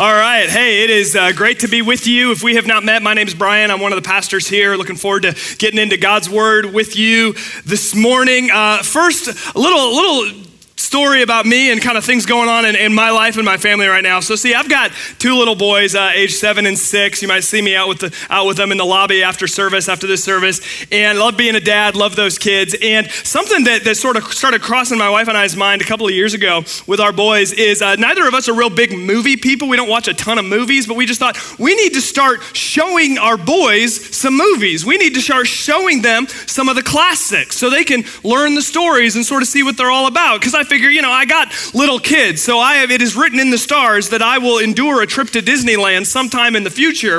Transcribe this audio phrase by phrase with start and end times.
[0.00, 0.48] All right.
[0.48, 2.30] Hey, it is uh, great to be with you.
[2.30, 3.72] If we have not met, my name is Brian.
[3.72, 4.76] I'm one of the pastors here.
[4.76, 7.32] Looking forward to getting into God's Word with you
[7.64, 8.48] this morning.
[8.48, 10.47] Uh, first, a little, little
[10.78, 13.56] story about me and kind of things going on in, in, my life and my
[13.56, 14.20] family right now.
[14.20, 17.20] So, see, I've got two little boys, uh, age seven and six.
[17.20, 19.88] You might see me out with the, out with them in the lobby after service,
[19.88, 20.60] after this service,
[20.92, 21.96] and love being a dad.
[21.96, 22.76] Love those kids.
[22.80, 26.06] And something that, that sort of started crossing my wife and I's mind a couple
[26.06, 29.36] of years ago with our boys is uh, neither of us are real big movie
[29.36, 29.68] people.
[29.68, 32.40] We don't watch a ton of movies, but we just thought we need to start
[32.52, 34.86] showing our boys some movies.
[34.86, 38.62] We need to start showing them some of the classics so they can learn the
[38.62, 40.40] stories and sort of see what they're all about.
[40.40, 43.40] Because I figure, you know, I got little kids, so I have, it is written
[43.40, 47.18] in the stars that I will endure a trip to Disneyland sometime in the future,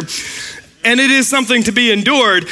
[0.84, 2.48] and it is something to be endured.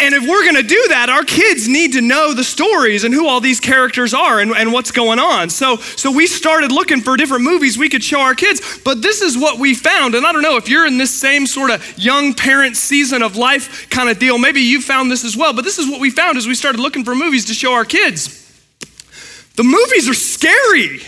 [0.00, 3.26] And if we're gonna do that, our kids need to know the stories and who
[3.26, 5.50] all these characters are and, and, what's going on.
[5.50, 8.80] So, so we started looking for different movies we could show our kids.
[8.84, 10.14] But this is what we found.
[10.14, 13.34] And I don't know if you're in this same sort of young parent season of
[13.34, 14.38] life kind of deal.
[14.38, 15.52] Maybe you found this as well.
[15.52, 17.84] But this is what we found as we started looking for movies to show our
[17.84, 18.47] kids.
[19.58, 21.00] The movies are scary.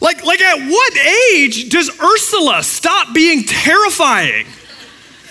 [0.00, 0.96] Like, like at what
[1.32, 4.46] age does Ursula stop being terrifying?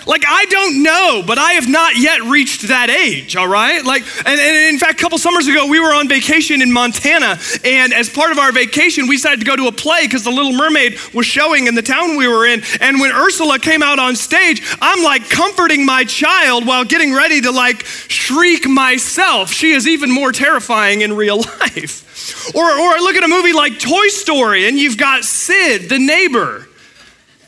[0.08, 3.84] Like, I don't know, but I have not yet reached that age, all right?
[3.84, 7.38] Like, and, and, in fact, a couple summers ago, we were on vacation in Montana,
[7.66, 10.32] and as part of our vacation, we decided to go to a play because The
[10.32, 12.64] Little Mermaid was showing in the town we were in.
[12.80, 17.42] And when Ursula came out on stage, I'm like comforting my child while getting ready
[17.42, 19.52] to like shriek myself.
[19.52, 22.56] She is even more terrifying in real life.
[22.56, 26.67] Or, or look at a movie like Toy Story, and you've got Sid, the neighbor.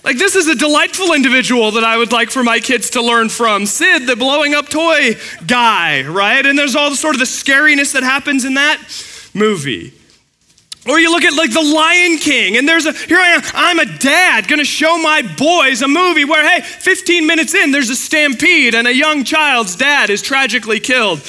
[0.03, 3.27] Like, this is a delightful individual that I would like for my kids to learn
[3.29, 3.65] from.
[3.65, 6.45] Sid, the blowing up toy guy, right?
[6.45, 8.81] And there's all the sort of the scariness that happens in that
[9.33, 9.93] movie.
[10.87, 13.79] Or you look at like The Lion King, and there's a, here I am, I'm
[13.79, 17.95] a dad gonna show my boys a movie where, hey, 15 minutes in, there's a
[17.95, 21.21] stampede and a young child's dad is tragically killed.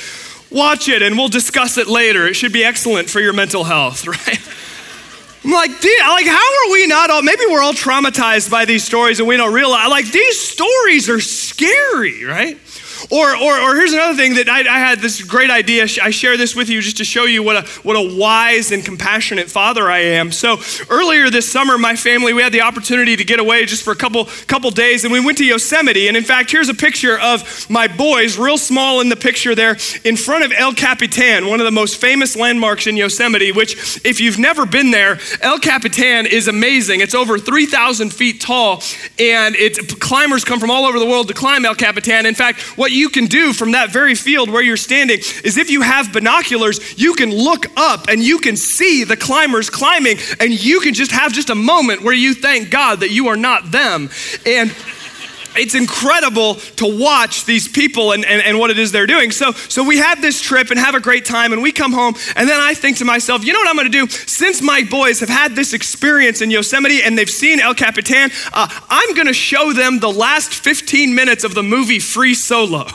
[0.50, 2.26] Watch it and we'll discuss it later.
[2.26, 4.41] It should be excellent for your mental health, right?
[5.42, 9.20] I'm like, like, how are we not all, maybe we're all traumatized by these stories
[9.20, 12.58] and we don't realize, like, these stories are scary, right?
[13.11, 15.84] Or, or, or here's another thing that I, I, had this great idea.
[16.03, 18.84] I share this with you just to show you what a, what a wise and
[18.84, 20.33] compassionate father I am.
[20.33, 23.93] So earlier this summer, my family, we had the opportunity to get away just for
[23.93, 26.09] a couple, couple days and we went to Yosemite.
[26.09, 29.77] And in fact, here's a picture of my boys, real small in the picture there,
[30.05, 34.21] in front of El Capitan, one of the most famous landmarks in Yosemite, which if
[34.21, 37.00] you've never been there, El Capitan is amazing.
[37.00, 38.82] It's over 3,000 feet tall
[39.19, 39.56] and
[40.00, 42.27] climbers come from all over the world to climb El Capitan.
[42.27, 45.56] In fact, what what you can do from that very field where you're standing is
[45.56, 50.18] if you have binoculars, you can look up and you can see the climbers climbing,
[50.40, 53.36] and you can just have just a moment where you thank God that you are
[53.36, 54.10] not them.
[54.44, 54.74] And
[55.56, 59.31] it's incredible to watch these people and, and, and, what it is they're doing.
[59.31, 62.15] So, so we have this trip and have a great time, and we come home,
[62.37, 64.06] and then I think to myself, you know what I'm gonna do?
[64.09, 68.69] Since my boys have had this experience in Yosemite and they've seen El Capitan, uh,
[68.88, 72.87] I'm gonna show them the last 15 minutes of the movie Free Solo.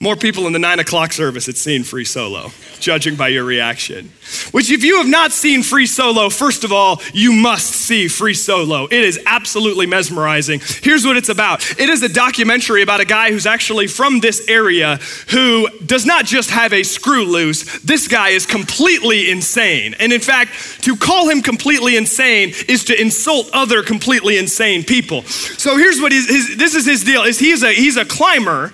[0.00, 4.12] More people in the nine o'clock service had seen Free Solo, judging by your reaction.
[4.52, 8.34] Which, if you have not seen Free Solo, first of all, you must see Free
[8.34, 8.84] Solo.
[8.84, 10.60] It is absolutely mesmerizing.
[10.82, 14.48] Here's what it's about it is a documentary about a guy who's actually from this
[14.48, 15.00] area
[15.30, 19.96] who does not just have a screw loose, this guy is completely insane.
[19.98, 25.22] And in fact, to call him completely insane is to insult other completely insane people.
[25.24, 28.72] So here's what his, his this is his deal is he's a he's a climber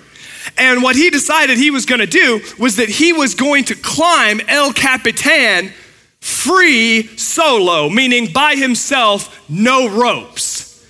[0.57, 3.75] and what he decided he was going to do was that he was going to
[3.75, 5.71] climb El Capitan
[6.19, 10.85] free solo, meaning by himself, no ropes.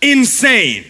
[0.00, 0.84] Insane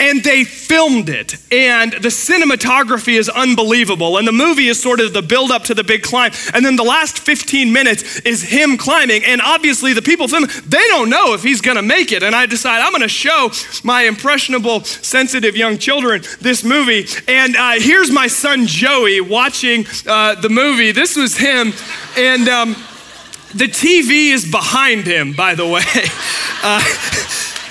[0.00, 1.34] and they filmed it.
[1.52, 4.18] And the cinematography is unbelievable.
[4.18, 6.32] And the movie is sort of the build up to the big climb.
[6.52, 9.24] And then the last 15 minutes is him climbing.
[9.24, 12.22] And obviously, the people filming, they don't know if he's gonna make it.
[12.22, 13.50] And I decide I'm gonna show
[13.82, 17.06] my impressionable, sensitive young children this movie.
[17.28, 20.92] And uh, here's my son Joey watching uh, the movie.
[20.92, 21.72] This was him.
[22.16, 22.76] And um,
[23.54, 25.82] the TV is behind him, by the way.
[26.66, 26.80] Uh,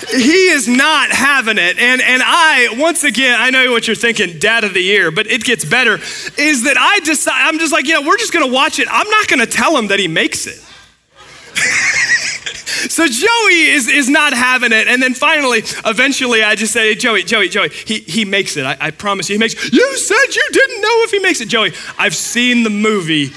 [0.10, 1.78] he is not having it.
[1.78, 5.28] And, and I, once again, I know what you're thinking, dad of the year, but
[5.28, 5.96] it gets better,
[6.38, 8.88] is that I decide, I'm just like, you know, we're just gonna watch it.
[8.90, 10.60] I'm not gonna tell him that he makes it.
[12.90, 14.88] so Joey is, is not having it.
[14.88, 18.66] And then finally, eventually, I just say, Joey, Joey, Joey, he, he makes it.
[18.66, 19.74] I, I promise you, he makes it.
[19.74, 21.48] You said you didn't know if he makes it.
[21.48, 23.34] Joey, I've seen the movie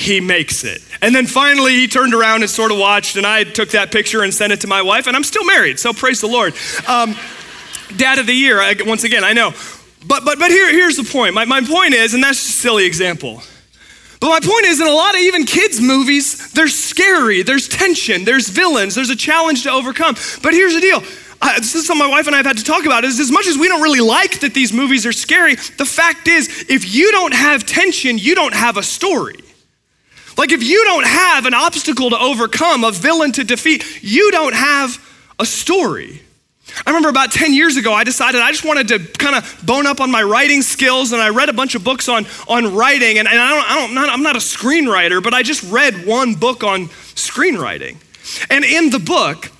[0.00, 0.82] he makes it.
[1.02, 4.22] And then finally, he turned around and sort of watched, and I took that picture
[4.22, 6.54] and sent it to my wife, and I'm still married, so praise the Lord.
[6.88, 7.14] Um,
[7.96, 9.52] dad of the year, once again, I know.
[10.06, 11.34] But, but, but here, here's the point.
[11.34, 13.42] My, my point is, and that's just a silly example.
[14.20, 18.24] But my point is, in a lot of even kids' movies, there's scary, there's tension,
[18.24, 20.14] there's villains, there's a challenge to overcome.
[20.42, 21.02] But here's the deal.
[21.42, 23.30] I, this is something my wife and I have had to talk about is as
[23.30, 26.94] much as we don't really like that these movies are scary, the fact is, if
[26.94, 29.36] you don't have tension, you don't have a story.
[30.40, 34.54] Like if you don't have an obstacle to overcome, a villain to defeat, you don't
[34.54, 34.98] have
[35.38, 36.22] a story.
[36.86, 39.86] I remember about 10 years ago, I decided I just wanted to kind of bone
[39.86, 43.18] up on my writing skills, and I read a bunch of books on, on writing.
[43.18, 46.06] And, and I don't, I don't, not, I'm not a screenwriter, but I just read
[46.06, 47.98] one book on screenwriting.
[48.48, 49.52] And in the book,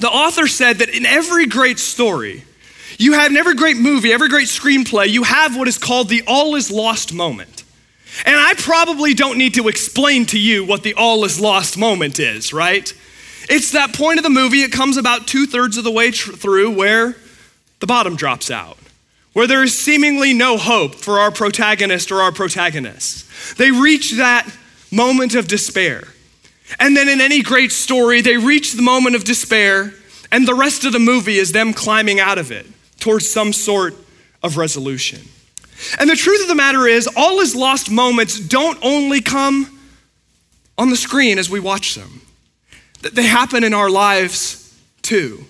[0.00, 2.42] the author said that in every great story,
[2.96, 6.22] you have in every great movie, every great screenplay, you have what is called the
[6.26, 7.64] all is lost moment.
[8.24, 12.18] And I probably don't need to explain to you what the all is lost moment
[12.18, 12.92] is, right?
[13.48, 16.32] It's that point of the movie, it comes about two thirds of the way tr-
[16.32, 17.16] through where
[17.80, 18.78] the bottom drops out,
[19.34, 23.54] where there is seemingly no hope for our protagonist or our protagonists.
[23.54, 24.50] They reach that
[24.90, 26.04] moment of despair.
[26.80, 29.92] And then in any great story, they reach the moment of despair,
[30.32, 32.66] and the rest of the movie is them climbing out of it
[32.98, 33.94] towards some sort
[34.42, 35.20] of resolution.
[35.98, 39.78] And the truth of the matter is, all his lost moments don't only come
[40.78, 42.22] on the screen as we watch them
[43.14, 45.44] they happen in our lives too.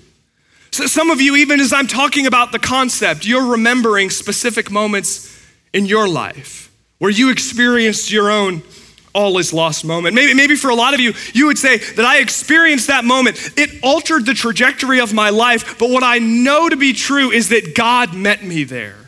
[0.71, 5.33] So some of you, even as I'm talking about the concept, you're remembering specific moments
[5.73, 8.63] in your life where you experienced your own
[9.15, 10.15] all is lost moment.
[10.15, 13.53] Maybe, maybe for a lot of you, you would say that I experienced that moment.
[13.57, 17.49] It altered the trajectory of my life, but what I know to be true is
[17.49, 19.06] that God met me there.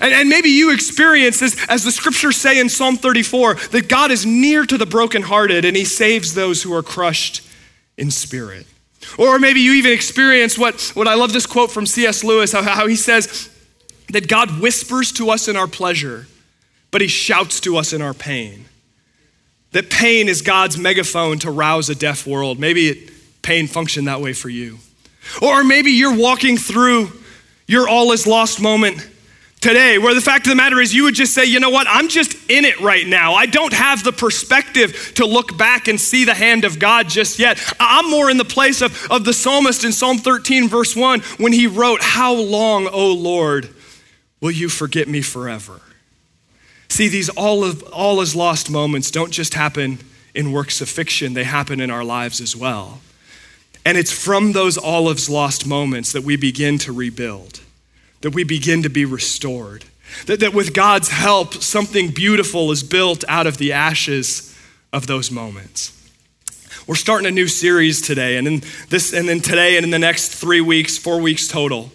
[0.00, 4.10] And, and maybe you experience this, as the scriptures say in Psalm 34, that God
[4.10, 7.42] is near to the brokenhearted and he saves those who are crushed
[7.96, 8.66] in spirit.
[9.18, 12.22] Or maybe you even experience what, what I love this quote from C.S.
[12.22, 13.50] Lewis, how, how he says
[14.10, 16.26] that God whispers to us in our pleasure,
[16.90, 18.66] but he shouts to us in our pain.
[19.72, 22.58] That pain is God's megaphone to rouse a deaf world.
[22.58, 23.10] Maybe it,
[23.42, 24.78] pain functioned that way for you.
[25.40, 27.12] Or maybe you're walking through
[27.66, 29.08] your all is lost moment
[29.60, 31.86] today, where the fact of the matter is you would just say, you know what,
[31.88, 33.34] I'm just in it right now.
[33.34, 37.38] I don't have the perspective to look back and see the hand of God just
[37.38, 37.58] yet.
[37.78, 41.52] I'm more in the place of, of the psalmist in Psalm 13, verse 1, when
[41.52, 43.68] he wrote, How long, O Lord,
[44.40, 45.80] will you forget me forever?
[46.88, 49.98] See, these all, of, all is lost moments don't just happen
[50.34, 53.00] in works of fiction, they happen in our lives as well.
[53.84, 57.59] And it's from those all olives lost moments that we begin to rebuild
[58.20, 59.84] that we begin to be restored.
[60.26, 64.54] That, that with God's help, something beautiful is built out of the ashes
[64.92, 65.96] of those moments.
[66.86, 69.98] We're starting a new series today, and in this, and then today, and in the
[69.98, 71.92] next three weeks, four weeks total,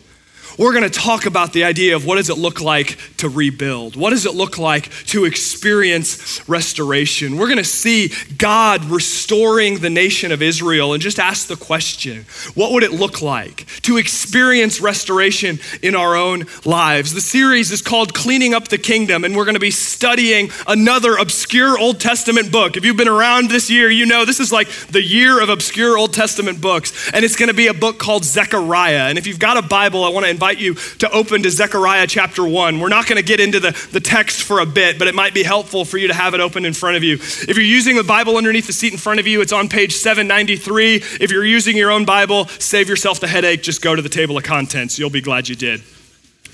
[0.57, 3.95] we're going to talk about the idea of what does it look like to rebuild?
[3.95, 7.37] What does it look like to experience restoration?
[7.37, 12.25] We're going to see God restoring the nation of Israel and just ask the question,
[12.53, 17.13] what would it look like to experience restoration in our own lives?
[17.13, 21.17] The series is called Cleaning Up the Kingdom and we're going to be studying another
[21.17, 22.77] obscure Old Testament book.
[22.77, 25.97] If you've been around this year, you know this is like the year of obscure
[25.97, 29.09] Old Testament books and it's going to be a book called Zechariah.
[29.09, 31.49] And if you've got a Bible, I want to invite invite you to open to
[31.49, 32.79] Zechariah chapter 1.
[32.79, 35.33] We're not going to get into the, the text for a bit, but it might
[35.33, 37.15] be helpful for you to have it open in front of you.
[37.15, 39.95] If you're using the Bible underneath the seat in front of you, it's on page
[39.95, 40.97] 793.
[41.19, 44.37] If you're using your own Bible, save yourself the headache, just go to the table
[44.37, 44.99] of contents.
[44.99, 45.81] You'll be glad you did.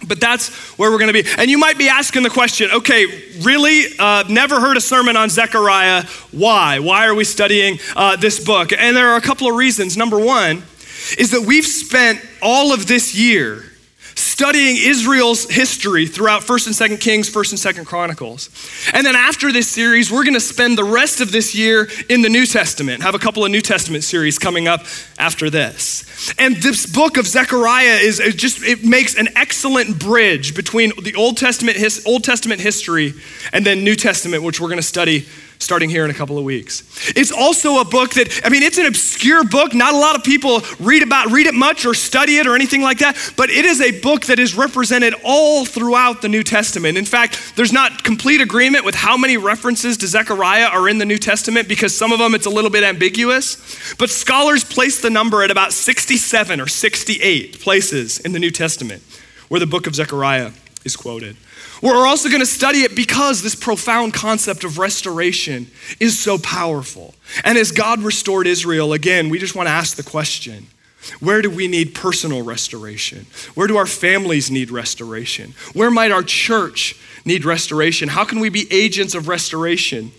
[0.07, 1.29] But that's where we're going to be.
[1.37, 3.07] And you might be asking the question okay,
[3.41, 3.87] really?
[3.99, 6.03] Uh, never heard a sermon on Zechariah.
[6.31, 6.79] Why?
[6.79, 8.71] Why are we studying uh, this book?
[8.71, 9.97] And there are a couple of reasons.
[9.97, 10.63] Number one
[11.17, 13.65] is that we've spent all of this year
[14.31, 18.49] studying Israel's history throughout 1st and 2nd Kings, 1st and 2nd Chronicles.
[18.93, 22.21] And then after this series, we're going to spend the rest of this year in
[22.21, 23.03] the New Testament.
[23.03, 24.85] Have a couple of New Testament series coming up
[25.19, 26.33] after this.
[26.39, 31.15] And this book of Zechariah is it just it makes an excellent bridge between the
[31.15, 33.13] Old Testament his, Old Testament history
[33.51, 35.25] and then New Testament, which we're going to study
[35.61, 36.83] starting here in a couple of weeks.
[37.15, 39.73] It's also a book that, I mean, it's an obscure book.
[39.73, 42.81] Not a lot of people read about, read it much or study it or anything
[42.81, 46.97] like that, but it is a book that is represented all throughout the New Testament.
[46.97, 51.05] In fact, there's not complete agreement with how many references to Zechariah are in the
[51.05, 55.09] New Testament because some of them it's a little bit ambiguous, but scholars place the
[55.09, 59.03] number at about 67 or 68 places in the New Testament
[59.49, 60.51] where the book of Zechariah
[60.83, 61.37] is quoted.
[61.81, 65.67] We're also going to study it because this profound concept of restoration
[65.99, 67.13] is so powerful.
[67.43, 70.67] And as God restored Israel, again, we just want to ask the question
[71.19, 73.25] where do we need personal restoration?
[73.55, 75.55] Where do our families need restoration?
[75.73, 76.95] Where might our church
[77.25, 78.09] need restoration?
[78.09, 80.11] How can we be agents of restoration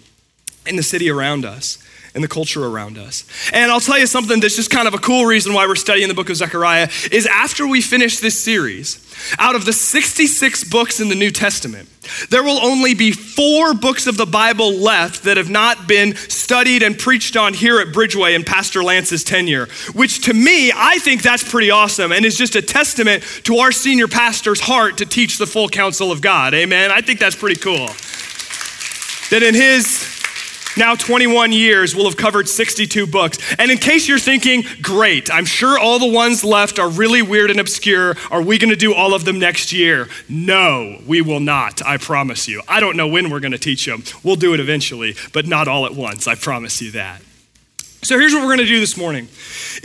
[0.66, 1.78] in the city around us?
[2.14, 3.25] And the culture around us.
[3.52, 6.09] And I'll tell you something that's just kind of a cool reason why we're studying
[6.09, 8.99] the book of Zechariah is after we finish this series,
[9.38, 11.88] out of the 66 books in the New Testament,
[12.31, 16.83] there will only be four books of the Bible left that have not been studied
[16.83, 21.23] and preached on here at Bridgeway in Pastor Lance's tenure, which to me, I think
[21.23, 25.38] that's pretty awesome and is just a testament to our senior pastor's heart to teach
[25.38, 26.54] the full counsel of God.
[26.54, 26.90] Amen.
[26.90, 27.88] I think that's pretty cool.
[29.31, 30.21] That in his
[30.76, 33.38] now 21 years, we'll have covered 62 books.
[33.58, 37.50] And in case you're thinking, great, I'm sure all the ones left are really weird
[37.50, 38.16] and obscure.
[38.30, 40.08] Are we going to do all of them next year?
[40.28, 42.62] No, we will not, I promise you.
[42.68, 44.04] I don't know when we're going to teach them.
[44.22, 47.22] We'll do it eventually, but not all at once, I promise you that.
[48.04, 49.28] So here's what we're going to do this morning.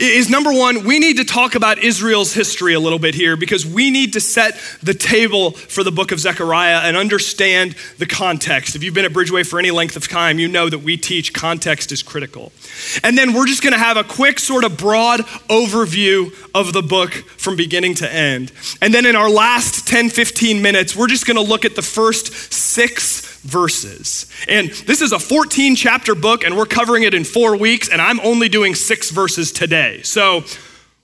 [0.00, 3.64] Is number 1, we need to talk about Israel's history a little bit here because
[3.64, 8.74] we need to set the table for the book of Zechariah and understand the context.
[8.74, 11.32] If you've been at Bridgeway for any length of time, you know that we teach
[11.32, 12.50] context is critical.
[13.04, 16.82] And then we're just going to have a quick sort of broad overview of the
[16.82, 18.50] book from beginning to end.
[18.82, 21.82] And then in our last 10 15 minutes, we're just going to look at the
[21.82, 24.26] first 6 verses.
[24.48, 28.00] And this is a 14 chapter book, and we're covering it in four weeks, and
[28.00, 30.02] I'm only doing six verses today.
[30.02, 30.44] So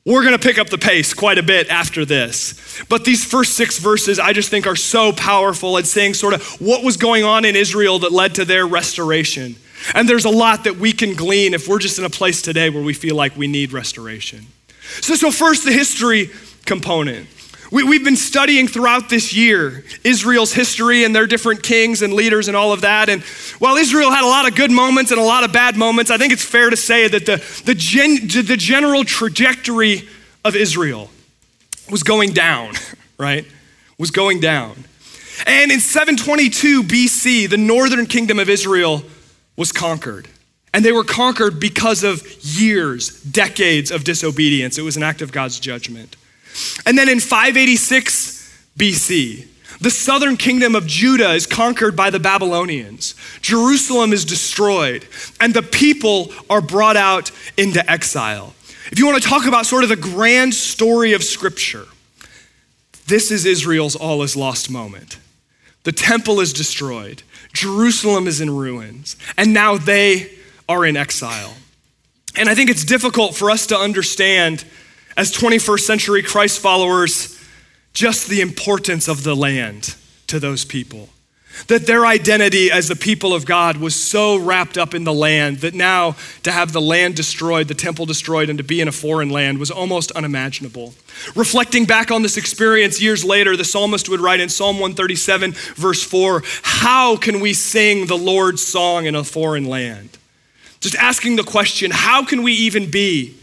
[0.05, 2.83] we're going to pick up the pace quite a bit after this.
[2.89, 6.43] But these first six verses, I just think, are so powerful at saying sort of
[6.61, 9.57] what was going on in Israel that led to their restoration.
[9.95, 12.69] And there's a lot that we can glean if we're just in a place today
[12.71, 14.47] where we feel like we need restoration.
[15.01, 16.31] So, so first, the history
[16.67, 17.27] component.
[17.75, 22.47] We, have been studying throughout this year Israel's history and their different kings and leaders
[22.47, 23.09] and all of that.
[23.09, 23.21] And
[23.59, 26.17] while Israel had a lot of good moments and a lot of bad moments, I
[26.17, 30.09] think it's fair to say that the, the, gen, the general trajectory
[30.45, 31.11] of Israel
[31.91, 32.75] was going down,
[33.19, 33.45] right?
[33.99, 34.77] Was going down.
[35.45, 39.03] And in 722 BC, the northern kingdom of Israel
[39.57, 40.29] was conquered.
[40.73, 44.79] And they were conquered because of years, decades of disobedience.
[44.79, 46.15] It was an act of God's judgment.
[46.87, 49.47] And then in 586 BC,
[49.81, 53.15] the southern kingdom of Judah is conquered by the Babylonians.
[53.41, 55.07] Jerusalem is destroyed,
[55.41, 58.55] and the people are brought out into exile.
[58.93, 61.87] If you want to talk about sort of the grand story of Scripture,
[63.07, 65.19] this is Israel's all is lost moment.
[65.83, 70.31] The temple is destroyed, Jerusalem is in ruins, and now they
[70.69, 71.55] are in exile.
[72.37, 74.65] And I think it's difficult for us to understand
[75.17, 77.41] as 21st century Christ followers
[77.93, 79.95] just the importance of the land
[80.27, 81.09] to those people.
[81.69, 85.59] That their identity as the people of God was so wrapped up in the land
[85.59, 88.93] that now to have the land destroyed, the temple destroyed, and to be in a
[88.93, 90.95] foreign land was almost unimaginable.
[91.37, 96.03] Reflecting back on this experience years later, the psalmist would write in Psalm 137, verse
[96.03, 100.19] 4 How can we sing the Lord's song in a foreign land?
[100.81, 103.37] Just asking the question, how can we even be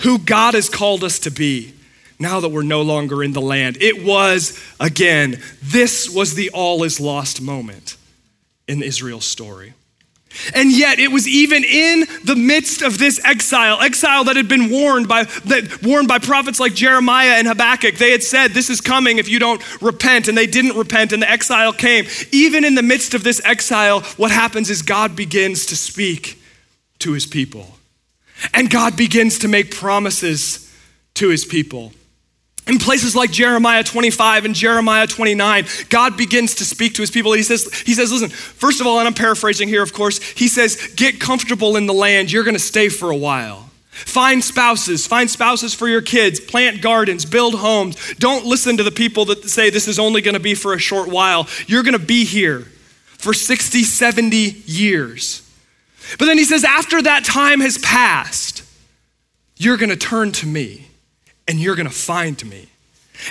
[0.00, 1.72] who God has called us to be
[2.18, 3.76] now that we're no longer in the land.
[3.80, 7.96] It was, again, this was the all is lost moment
[8.66, 9.74] in Israel's story.
[10.54, 14.70] And yet it was even in the midst of this exile, exile that had been
[14.70, 17.96] warned by that warned by prophets like Jeremiah and Habakkuk.
[17.96, 21.22] They had said, This is coming if you don't repent, and they didn't repent, and
[21.22, 22.06] the exile came.
[22.32, 26.42] Even in the midst of this exile, what happens is God begins to speak
[26.98, 27.75] to his people.
[28.52, 30.72] And God begins to make promises
[31.14, 31.92] to his people.
[32.66, 37.32] In places like Jeremiah 25 and Jeremiah 29, God begins to speak to his people.
[37.32, 40.48] He says, he says, listen, first of all, and I'm paraphrasing here, of course, he
[40.48, 42.32] says, get comfortable in the land.
[42.32, 43.70] You're going to stay for a while.
[43.90, 47.96] Find spouses, find spouses for your kids, plant gardens, build homes.
[48.18, 50.78] Don't listen to the people that say this is only going to be for a
[50.78, 51.46] short while.
[51.66, 52.60] You're going to be here
[53.16, 55.45] for 60, 70 years.
[56.18, 58.62] But then he says, after that time has passed,
[59.56, 60.86] you're going to turn to me
[61.48, 62.68] and you're going to find me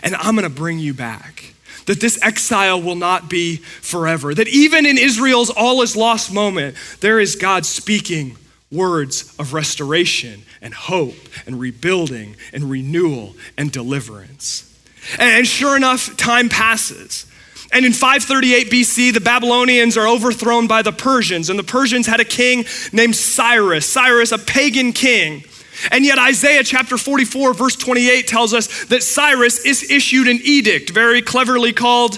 [0.04, 1.54] and I'm going to bring you back.
[1.86, 4.34] That this exile will not be forever.
[4.34, 8.38] That even in Israel's all is lost moment, there is God speaking
[8.72, 11.14] words of restoration and hope
[11.46, 14.72] and rebuilding and renewal and deliverance.
[15.20, 17.28] And sure enough, time passes.
[17.76, 22.22] And in 538 BC, the Babylonians are overthrown by the Persians, and the Persians had
[22.22, 22.64] a king
[22.94, 23.86] named Cyrus.
[23.86, 25.44] Cyrus, a pagan king,
[25.92, 30.92] And yet, Isaiah chapter 44, verse 28 tells us that Cyrus is issued an edict,
[30.92, 32.18] very cleverly called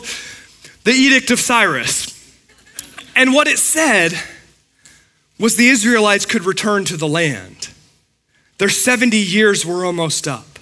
[0.83, 2.13] the Edict of Cyrus.
[3.15, 4.13] And what it said
[5.39, 7.69] was the Israelites could return to the land.
[8.59, 10.59] Their 70 years were almost up.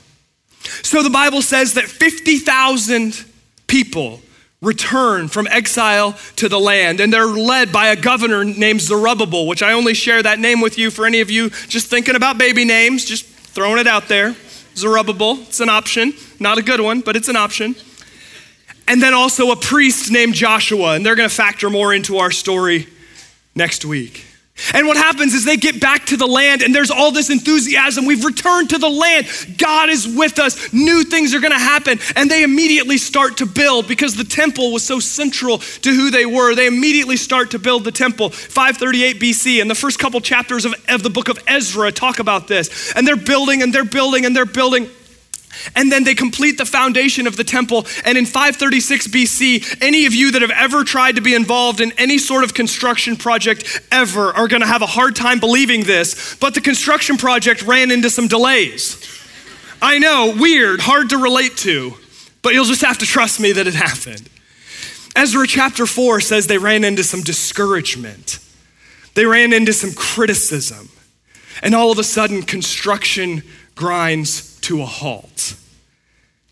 [0.84, 3.26] So the Bible says that 50,000
[3.68, 4.22] people
[4.66, 9.62] return from exile to the land, and they're led by a governor named Zerubbabel, which
[9.62, 12.66] I only share that name with you for any of you just thinking about baby
[12.66, 14.36] names, just throwing it out there.
[14.76, 17.76] Zerubbabel, it's an option, not a good one, but it's an option.
[18.88, 22.88] And then also a priest named Joshua, and they're gonna factor more into our story
[23.56, 24.26] next week.
[24.74, 28.06] And what happens is they get back to the land and there's all this enthusiasm.
[28.06, 29.28] We've returned to the land.
[29.58, 30.72] God is with us.
[30.72, 32.00] New things are going to happen.
[32.16, 36.26] And they immediately start to build because the temple was so central to who they
[36.26, 36.56] were.
[36.56, 38.30] They immediately start to build the temple.
[38.30, 39.62] 538 BC.
[39.62, 42.94] And the first couple chapters of, of the book of Ezra talk about this.
[42.96, 44.90] And they're building and they're building and they're building.
[45.76, 47.86] And then they complete the foundation of the temple.
[48.04, 51.92] And in 536 BC, any of you that have ever tried to be involved in
[51.98, 56.36] any sort of construction project ever are going to have a hard time believing this.
[56.36, 58.98] But the construction project ran into some delays.
[59.82, 61.94] I know, weird, hard to relate to,
[62.42, 64.30] but you'll just have to trust me that it happened.
[65.16, 68.40] Ezra chapter 4 says they ran into some discouragement,
[69.14, 70.90] they ran into some criticism.
[71.64, 73.42] And all of a sudden, construction
[73.76, 75.56] grinds to a halt.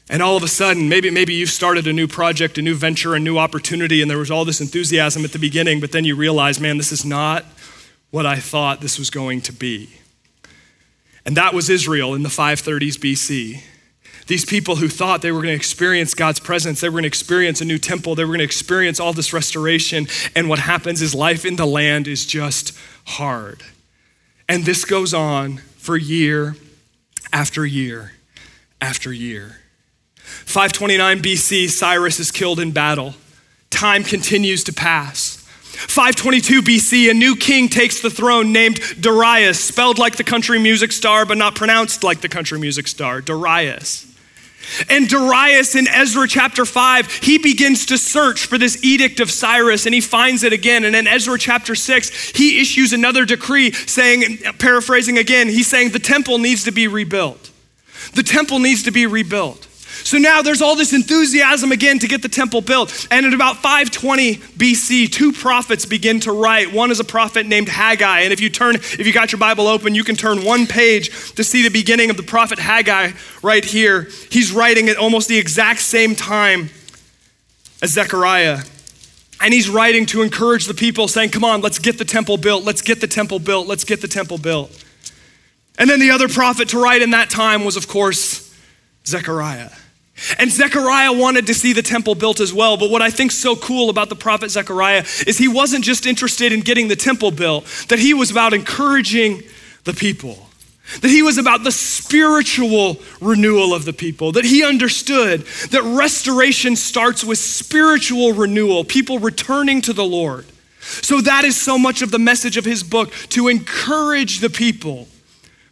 [0.10, 3.16] And all of a sudden, maybe, maybe you started a new project, a new venture,
[3.16, 6.16] a new opportunity, and there was all this enthusiasm at the beginning, but then you
[6.16, 7.46] realize, man, this is not
[8.12, 9.90] what I thought this was going to be.
[11.26, 13.64] And that was Israel in the 530s BC.
[14.28, 17.08] These people who thought they were going to experience God's presence, they were going to
[17.08, 20.08] experience a new temple, they were going to experience all this restoration.
[20.36, 23.64] And what happens is life in the land is just hard.
[24.48, 26.56] And this goes on for year
[27.32, 28.14] after year
[28.82, 29.58] after year.
[30.24, 33.16] 529 BC, Cyrus is killed in battle.
[33.70, 35.38] Time continues to pass.
[35.38, 40.92] 522 BC, a new king takes the throne named Darius, spelled like the country music
[40.92, 44.13] star, but not pronounced like the country music star, Darius.
[44.90, 49.86] And Darius in Ezra chapter 5, he begins to search for this edict of Cyrus
[49.86, 50.86] and he finds it again.
[50.86, 56.00] And in Ezra chapter 6, he issues another decree saying, paraphrasing again, he's saying the
[56.00, 57.52] temple needs to be rebuilt.
[58.14, 59.68] The temple needs to be rebuilt.
[60.04, 63.08] So now there's all this enthusiasm again to get the temple built.
[63.10, 66.74] And at about 520 BC, two prophets begin to write.
[66.74, 68.22] One is a prophet named Haggai.
[68.22, 71.34] And if you turn, if you got your Bible open, you can turn one page
[71.36, 73.12] to see the beginning of the prophet Haggai
[73.42, 74.10] right here.
[74.30, 76.70] He's writing at almost the exact same time
[77.82, 78.60] as Zechariah.
[79.42, 82.64] And he's writing to encourage the people, saying, Come on, let's get the temple built.
[82.64, 83.68] Let's get the temple built.
[83.68, 84.84] Let's get the temple built.
[85.78, 88.54] And then the other prophet to write in that time was, of course,
[89.06, 89.70] Zechariah.
[90.38, 92.78] And Zechariah wanted to see the temple built as well.
[92.78, 96.54] But what I think's so cool about the prophet Zechariah is he wasn't just interested
[96.54, 99.44] in getting the temple built, that he was about encouraging
[99.84, 100.50] the people.
[101.02, 106.76] That he was about the spiritual renewal of the people, that he understood that restoration
[106.76, 110.46] starts with spiritual renewal, people returning to the Lord.
[110.82, 115.08] So that is so much of the message of his book to encourage the people,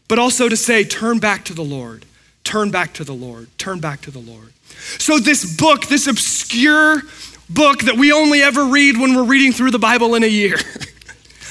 [0.07, 2.05] but also to say, turn back to the Lord.
[2.43, 3.47] Turn back to the Lord.
[3.57, 4.53] Turn back to the Lord.
[4.97, 7.01] So, this book, this obscure
[7.49, 10.57] book that we only ever read when we're reading through the Bible in a year,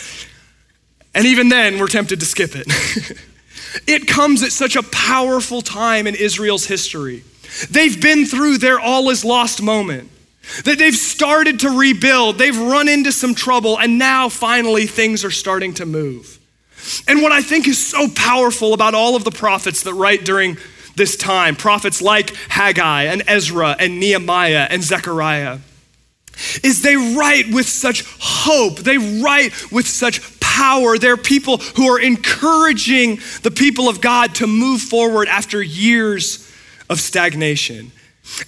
[1.15, 2.67] and even then we're tempted to skip it.
[3.87, 7.23] it comes at such a powerful time in Israel's history.
[7.71, 10.11] They've been through their all is lost moment.
[10.65, 15.31] That they've started to rebuild, they've run into some trouble, and now finally things are
[15.31, 16.39] starting to move.
[17.07, 20.57] And what I think is so powerful about all of the prophets that write during
[21.01, 25.57] this time, prophets like Haggai and Ezra and Nehemiah and Zechariah,
[26.63, 28.77] is they write with such hope.
[28.77, 30.99] They write with such power.
[30.99, 36.47] They're people who are encouraging the people of God to move forward after years
[36.91, 37.93] of stagnation.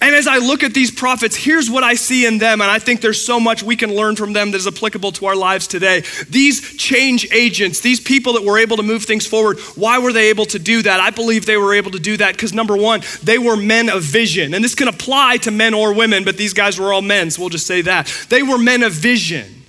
[0.01, 2.79] And as I look at these prophets, here's what I see in them, and I
[2.79, 5.67] think there's so much we can learn from them that is applicable to our lives
[5.67, 6.03] today.
[6.29, 10.29] These change agents, these people that were able to move things forward, why were they
[10.29, 10.99] able to do that?
[10.99, 14.03] I believe they were able to do that because number one, they were men of
[14.03, 14.53] vision.
[14.53, 17.41] And this can apply to men or women, but these guys were all men, so
[17.41, 18.07] we'll just say that.
[18.29, 19.63] They were men of vision,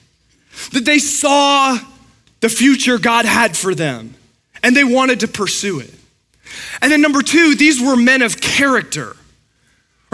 [0.73, 1.77] that they saw
[2.41, 4.15] the future God had for them,
[4.63, 5.93] and they wanted to pursue it.
[6.81, 9.17] And then number two, these were men of character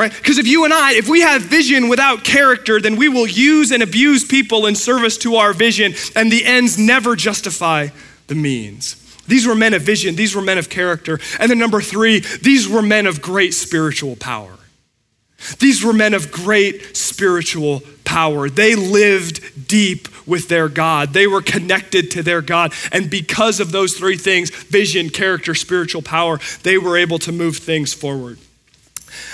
[0.00, 0.12] right?
[0.12, 3.70] Because if you and I, if we have vision without character, then we will use
[3.70, 7.88] and abuse people in service to our vision, and the ends never justify
[8.26, 8.96] the means.
[9.28, 11.20] These were men of vision, these were men of character.
[11.38, 14.56] And then number three, these were men of great spiritual power.
[15.58, 18.50] These were men of great spiritual power.
[18.50, 21.12] They lived deep with their God.
[21.12, 22.72] They were connected to their God.
[22.92, 27.58] And because of those three things vision, character, spiritual power they were able to move
[27.58, 28.38] things forward.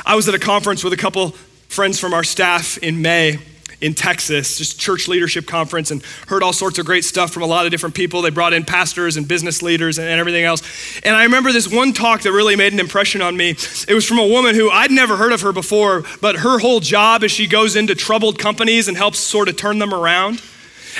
[0.04, 1.30] I was at a conference with a couple
[1.68, 3.38] friends from our staff in May
[3.80, 7.46] in Texas, just church leadership conference, and heard all sorts of great stuff from a
[7.46, 8.22] lot of different people.
[8.22, 10.62] They brought in pastors and business leaders and, everything else.
[11.04, 13.50] And I remember this one talk that really made an impression on me.
[13.50, 16.80] It was from a woman who I'd never heard of her before, but her whole
[16.80, 20.42] job is she goes into troubled companies and helps sort of turn them around.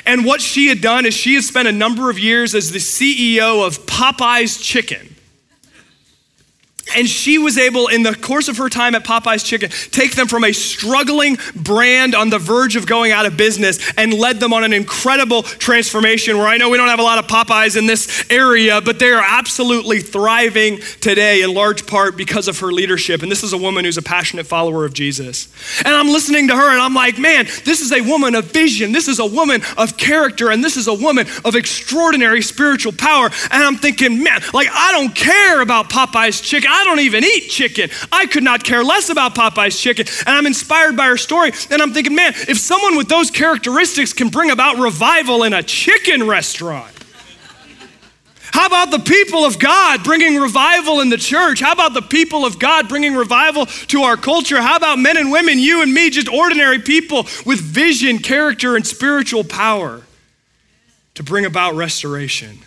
[0.05, 2.79] And what she had done is she had spent a number of years as the
[2.79, 5.16] CEO of Popeye's Chicken.
[6.95, 10.29] And she was able, in the course of her time at Popeye's Chicken, take them
[10.29, 14.53] from a struggling brand on the verge of going out of business and led them
[14.53, 17.87] on an incredible transformation where I know we don't have a lot of Popeyes in
[17.87, 23.23] this area, but they are absolutely thriving today in large part because of her leadership.
[23.23, 25.49] And this is a woman who's a passionate follower of Jesus.
[25.85, 28.93] And I'm listening to her and I'm like, man, this is a woman of vision.
[28.93, 30.53] This is a woman of character.
[30.53, 33.27] And this is a woman of extraordinary spiritual power.
[33.51, 36.76] And I'm thinking, man, like, I don't care about Popeye's Chicken.
[36.77, 37.89] I don't even eat chicken.
[38.13, 40.07] I could not care less about Popeye's chicken.
[40.27, 41.53] And I'm inspired by her story.
[41.71, 45.63] And I'm thinking, man, if someone with those characteristics can bring about revival in a
[45.63, 46.93] chicken restaurant,
[48.53, 51.61] how about the people of God bringing revival in the church?
[51.61, 54.61] How about the people of God bringing revival to our culture?
[54.61, 58.87] How about men and women, you and me, just ordinary people with vision, character, and
[58.87, 60.03] spiritual power
[61.15, 62.59] to bring about restoration?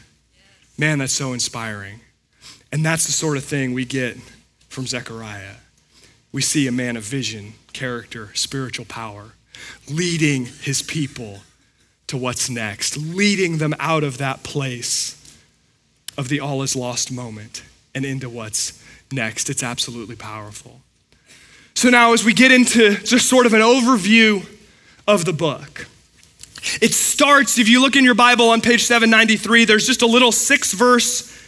[0.78, 2.02] Man, that's so inspiring.
[2.72, 4.18] And that's the sort of thing we get
[4.70, 5.56] from Zechariah.
[6.32, 9.34] We see a man of vision, character, spiritual power,
[9.90, 11.42] leading his people
[12.08, 15.16] to what's next, leading them out of that place
[16.18, 17.64] of the all is lost moment
[17.96, 19.50] and into what's next.
[19.50, 20.82] It's absolutely powerful.
[21.74, 24.46] So now, as we get into just sort of an overview
[25.08, 25.88] of the book,
[26.82, 30.32] it starts, if you look in your Bible on page 793, there's just a little
[30.32, 31.39] six verse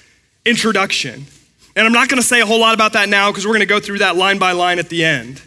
[0.46, 1.26] introduction.
[1.76, 3.62] And I'm not going to say a whole lot about that now because we're going
[3.62, 5.42] to go through that line by line at the end.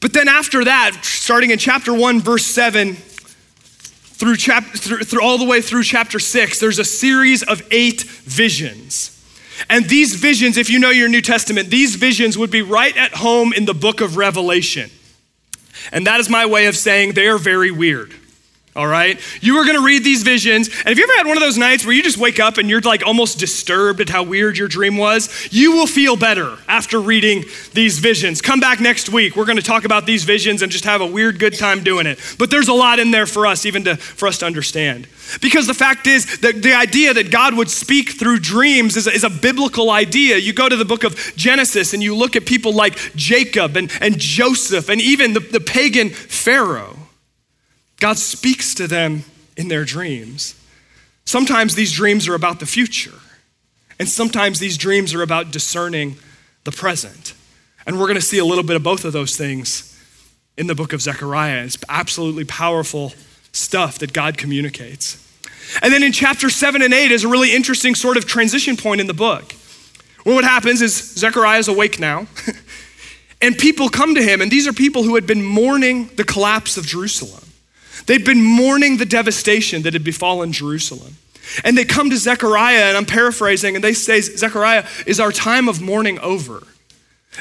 [0.00, 5.38] But then after that, starting in chapter 1, verse 7, through, chap- through, through all
[5.38, 9.08] the way through chapter 6, there's a series of eight visions.
[9.68, 13.14] And these visions, if you know your New Testament, these visions would be right at
[13.14, 14.90] home in the book of Revelation.
[15.92, 18.14] And that is my way of saying they are very weird
[18.74, 19.20] all right?
[19.42, 20.68] You are gonna read these visions.
[20.68, 22.70] And have you ever had one of those nights where you just wake up and
[22.70, 25.48] you're like almost disturbed at how weird your dream was?
[25.52, 28.40] You will feel better after reading these visions.
[28.40, 29.36] Come back next week.
[29.36, 32.18] We're gonna talk about these visions and just have a weird good time doing it.
[32.38, 35.06] But there's a lot in there for us, even to, for us to understand.
[35.42, 39.12] Because the fact is that the idea that God would speak through dreams is a,
[39.12, 40.38] is a biblical idea.
[40.38, 43.92] You go to the book of Genesis and you look at people like Jacob and,
[44.00, 47.01] and Joseph and even the, the pagan Pharaoh
[48.02, 49.22] God speaks to them
[49.56, 50.60] in their dreams.
[51.24, 53.20] Sometimes these dreams are about the future,
[53.96, 56.16] and sometimes these dreams are about discerning
[56.64, 57.34] the present.
[57.86, 59.96] And we're going to see a little bit of both of those things
[60.58, 61.62] in the book of Zechariah.
[61.62, 63.12] It's absolutely powerful
[63.52, 65.16] stuff that God communicates.
[65.80, 69.00] And then in chapter 7 and 8 is a really interesting sort of transition point
[69.00, 69.54] in the book.
[70.26, 72.26] Well, what happens is Zechariah is awake now,
[73.40, 76.76] and people come to him, and these are people who had been mourning the collapse
[76.76, 77.44] of Jerusalem.
[78.06, 81.16] They'd been mourning the devastation that had befallen Jerusalem.
[81.64, 85.68] And they come to Zechariah, and I'm paraphrasing, and they say, Zechariah, is our time
[85.68, 86.62] of mourning over?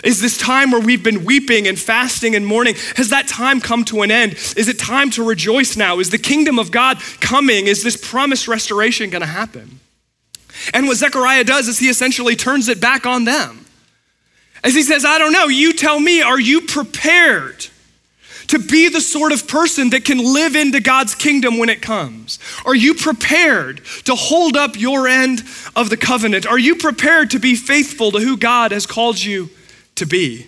[0.03, 3.83] Is this time where we've been weeping and fasting and mourning, has that time come
[3.85, 4.33] to an end?
[4.33, 5.99] Is it time to rejoice now?
[5.99, 7.67] Is the kingdom of God coming?
[7.67, 9.79] Is this promised restoration going to happen?
[10.73, 13.65] And what Zechariah does is he essentially turns it back on them.
[14.63, 17.67] As he says, I don't know, you tell me, are you prepared?
[18.51, 22.37] To be the sort of person that can live into God's kingdom when it comes?
[22.65, 25.41] Are you prepared to hold up your end
[25.75, 26.45] of the covenant?
[26.45, 29.49] Are you prepared to be faithful to who God has called you
[29.95, 30.47] to be?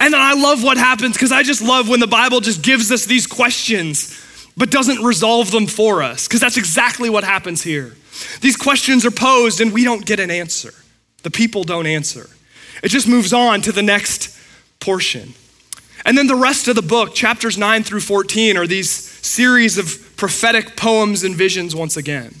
[0.00, 2.90] And then I love what happens because I just love when the Bible just gives
[2.90, 4.24] us these questions
[4.56, 7.96] but doesn't resolve them for us because that's exactly what happens here.
[8.40, 10.74] These questions are posed and we don't get an answer.
[11.22, 12.28] The people don't answer.
[12.82, 14.36] It just moves on to the next
[14.80, 15.34] portion.
[16.08, 20.16] And then the rest of the book, chapters 9 through 14, are these series of
[20.16, 22.34] prophetic poems and visions once again.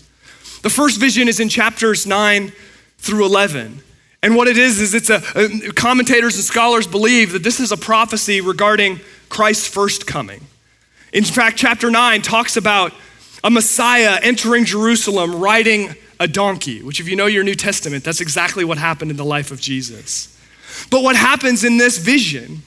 [0.62, 2.50] The first vision is in chapters 9
[2.96, 3.82] through 11.
[4.22, 7.70] And what it is, is it's a, a, commentators and scholars believe that this is
[7.70, 10.40] a prophecy regarding Christ's first coming.
[11.12, 12.94] In fact, chapter 9 talks about
[13.44, 18.22] a Messiah entering Jerusalem riding a donkey, which, if you know your New Testament, that's
[18.22, 20.34] exactly what happened in the life of Jesus.
[20.90, 22.62] But what happens in this vision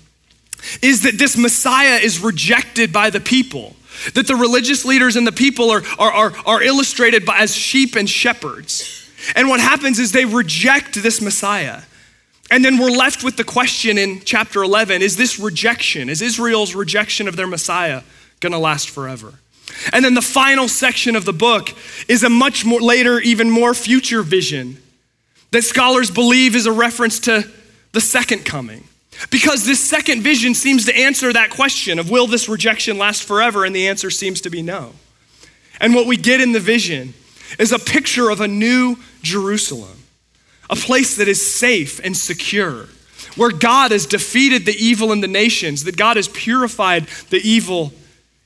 [0.81, 3.75] is that this Messiah is rejected by the people,
[4.13, 7.95] that the religious leaders and the people are, are, are, are illustrated by, as sheep
[7.95, 9.09] and shepherds.
[9.35, 11.81] And what happens is they reject this Messiah.
[12.49, 16.75] And then we're left with the question in chapter 11 is this rejection, is Israel's
[16.75, 18.01] rejection of their Messiah
[18.39, 19.35] going to last forever?
[19.93, 21.69] And then the final section of the book
[22.09, 24.77] is a much more later, even more future vision
[25.51, 27.49] that scholars believe is a reference to
[27.91, 28.83] the second coming.
[29.29, 33.65] Because this second vision seems to answer that question of will this rejection last forever?
[33.65, 34.93] And the answer seems to be no.
[35.79, 37.13] And what we get in the vision
[37.59, 40.03] is a picture of a new Jerusalem,
[40.69, 42.87] a place that is safe and secure,
[43.35, 47.93] where God has defeated the evil in the nations, that God has purified the evil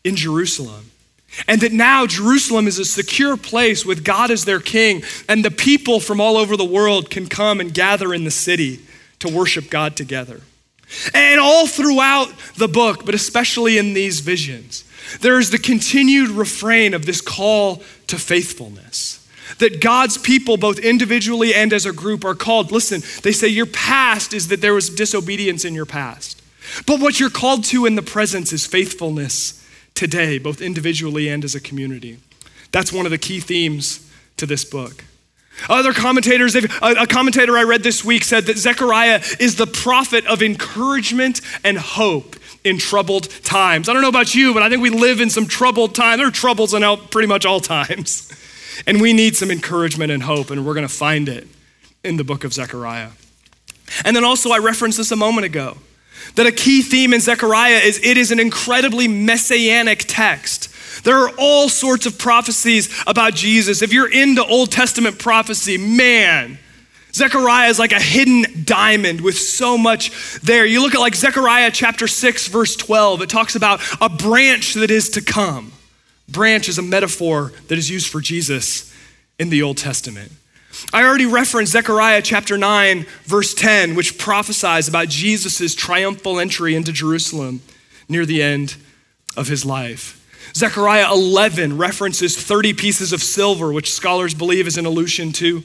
[0.03, 0.91] in Jerusalem.
[1.47, 5.51] And that now Jerusalem is a secure place with God as their king, and the
[5.51, 8.79] people from all over the world can come and gather in the city
[9.19, 10.41] to worship God together.
[11.13, 14.83] And all throughout the book, but especially in these visions,
[15.21, 19.27] there is the continued refrain of this call to faithfulness.
[19.59, 22.71] That God's people, both individually and as a group, are called.
[22.71, 26.41] Listen, they say your past is that there was disobedience in your past.
[26.87, 31.55] But what you're called to in the presence is faithfulness today, both individually and as
[31.55, 32.19] a community.
[32.71, 35.03] That's one of the key themes to this book.
[35.69, 40.41] Other commentators, a commentator I read this week said that Zechariah is the prophet of
[40.41, 43.87] encouragement and hope in troubled times.
[43.87, 46.19] I don't know about you, but I think we live in some troubled times.
[46.19, 48.31] There are troubles in pretty much all times.
[48.85, 51.47] And we need some encouragement and hope, and we're going to find it
[52.03, 53.11] in the book of Zechariah.
[54.03, 55.77] And then also, I referenced this a moment ago
[56.35, 60.74] that a key theme in Zechariah is it is an incredibly messianic text.
[61.05, 63.83] There are all sorts of prophecies about Jesus.
[63.83, 66.57] If you're into Old Testament prophecy, man,
[67.13, 70.65] Zechariah is like a hidden diamond with so much there.
[70.65, 74.89] You look at like Zechariah chapter 6, verse 12, it talks about a branch that
[74.89, 75.71] is to come.
[76.27, 78.91] Branch is a metaphor that is used for Jesus
[79.37, 80.31] in the Old Testament.
[80.91, 86.91] I already referenced Zechariah chapter 9, verse 10, which prophesies about Jesus' triumphal entry into
[86.91, 87.61] Jerusalem
[88.09, 88.75] near the end
[89.37, 90.24] of his life.
[90.53, 95.63] Zechariah 11 references 30 pieces of silver, which scholars believe is an allusion to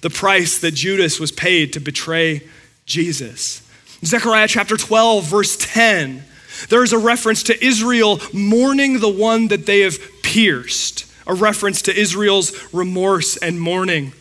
[0.00, 2.48] the price that Judas was paid to betray
[2.86, 3.66] Jesus.
[4.04, 6.24] Zechariah chapter 12, verse 10,
[6.68, 11.82] there is a reference to Israel mourning the one that they have pierced, a reference
[11.82, 14.12] to Israel's remorse and mourning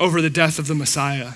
[0.00, 1.32] over the death of the Messiah.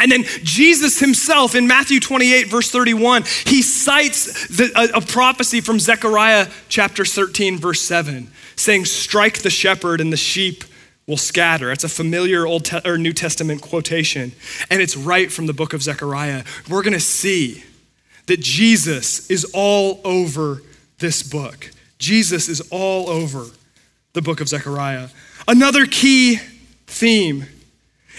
[0.00, 5.60] And then Jesus himself in Matthew 28, verse 31, he cites the, a, a, prophecy
[5.60, 10.64] from Zechariah chapter 13, verse 7, saying, Strike the shepherd and the sheep
[11.06, 11.70] will scatter.
[11.70, 14.32] It's a familiar Old Te- or New Testament quotation,
[14.70, 16.44] and it's right from the book of Zechariah.
[16.68, 17.64] We're going to see
[18.26, 20.62] that Jesus is all over
[20.98, 21.70] this book.
[21.98, 23.46] Jesus is all over
[24.12, 25.08] the book of Zechariah.
[25.46, 26.38] Another key
[26.86, 27.46] theme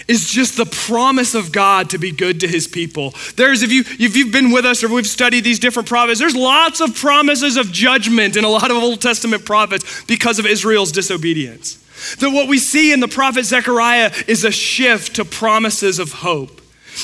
[0.08, 3.14] is just the promise of God to be good to his people.
[3.36, 6.36] There's, if, you, if you've been with us or we've studied these different prophets, there's
[6.36, 10.92] lots of promises of judgment in a lot of Old Testament prophets because of Israel's
[10.92, 11.76] disobedience.
[12.16, 16.60] That what we see in the prophet Zechariah is a shift to promises of hope.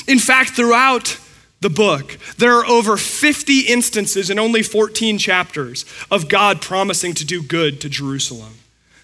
[0.07, 1.17] In fact, throughout
[1.61, 7.25] the book, there are over 50 instances in only 14 chapters of God promising to
[7.25, 8.58] do good to Jerusalem.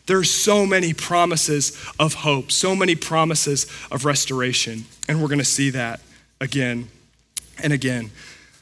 [0.08, 4.86] There are so many promises of hope, so many promises of restoration.
[5.08, 6.00] And we're going to see that
[6.40, 6.90] again
[7.62, 8.12] and again.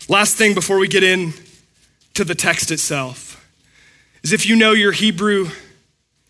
[0.08, 1.34] Last thing before we get in
[2.14, 3.46] to the text itself
[4.24, 5.50] is if you know your Hebrew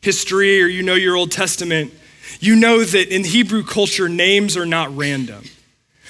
[0.02, 1.94] history or you know your Old Testament,
[2.40, 5.44] you know that in Hebrew culture, names are not random.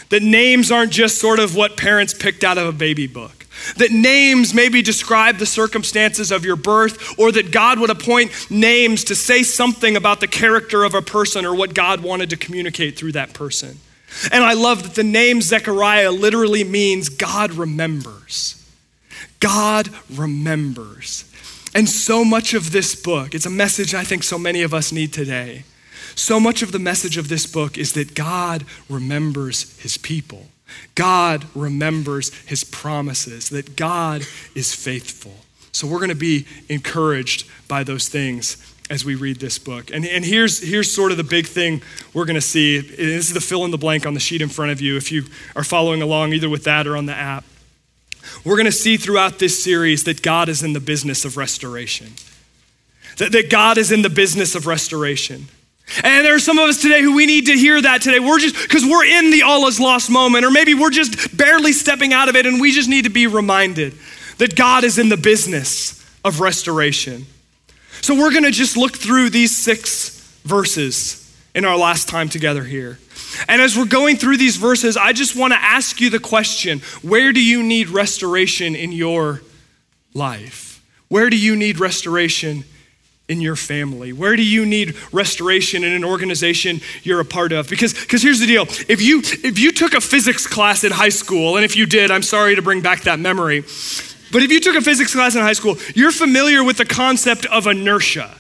[0.10, 3.43] That names aren't just sort of what parents picked out of a baby book
[3.78, 9.04] that names maybe describe the circumstances of your birth, or that God would appoint names
[9.06, 12.98] to say something about the character of a person or what God wanted to communicate
[12.98, 13.80] through that person.
[14.32, 18.60] And I love that the name Zechariah literally means God remembers.
[19.40, 21.30] God remembers.
[21.76, 24.92] And so much of this book, it's a message I think so many of us
[24.92, 25.64] need today.
[26.16, 30.48] So much of the message of this book is that God remembers his people.
[30.96, 34.24] God remembers his promises, that God
[34.56, 35.34] is faithful.
[35.72, 38.58] So we're going to be encouraged by those things
[38.90, 39.90] as we read this book.
[39.92, 41.82] And, and here's, here's sort of the big thing
[42.14, 42.80] we're going to see.
[42.80, 45.12] This is the fill in the blank on the sheet in front of you if
[45.12, 45.24] you
[45.56, 47.44] are following along either with that or on the app.
[48.46, 52.14] We're going to see throughout this series that God is in the business of restoration.
[53.18, 55.48] That, that God is in the business of restoration.
[56.04, 58.20] And there are some of us today who we need to hear that today.
[58.20, 61.74] We're just, because we're in the all is lost moment, or maybe we're just barely
[61.74, 63.94] stepping out of it and we just need to be reminded
[64.38, 67.26] that God is in the business of restoration.
[68.02, 71.20] So we're going to just look through these six verses
[71.54, 73.00] in our last time together here.
[73.48, 76.80] And as we're going through these verses, I just want to ask you the question
[77.02, 79.42] where do you need restoration in your
[80.14, 80.84] life?
[81.08, 82.64] Where do you need restoration
[83.34, 84.14] in your family?
[84.14, 87.68] Where do you need restoration in an organization you're a part of?
[87.68, 88.64] Because because here's the deal.
[88.88, 92.12] If you if you took a physics class in high school, and if you did,
[92.12, 93.62] I'm sorry to bring back that memory.
[94.32, 97.46] But if you took a physics class in high school, you're familiar with the concept
[97.48, 98.34] of inertia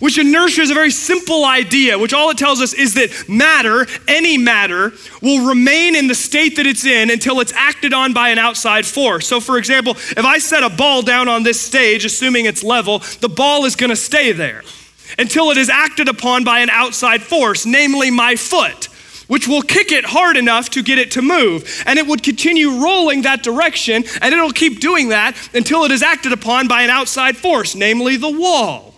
[0.00, 3.86] which inertia is a very simple idea, which all it tells us is that matter,
[4.06, 8.28] any matter, will remain in the state that it's in until it's acted on by
[8.30, 9.26] an outside force.
[9.26, 12.98] So, for example, if I set a ball down on this stage, assuming it's level,
[13.20, 14.62] the ball is going to stay there
[15.18, 18.88] until it is acted upon by an outside force, namely my foot.
[19.28, 21.82] Which will kick it hard enough to get it to move.
[21.84, 26.00] And it would continue rolling that direction, and it'll keep doing that until it is
[26.00, 28.95] acted upon by an outside force, namely the wall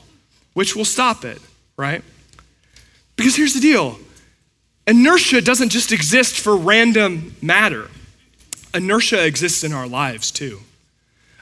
[0.58, 1.40] which will stop it,
[1.76, 2.02] right?
[3.14, 3.96] Because here's the deal
[4.88, 7.88] inertia doesn't just exist for random matter,
[8.74, 10.58] inertia exists in our lives too.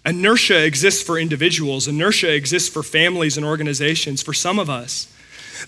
[0.05, 5.11] Inertia exists for individuals, inertia exists for families and organizations, for some of us.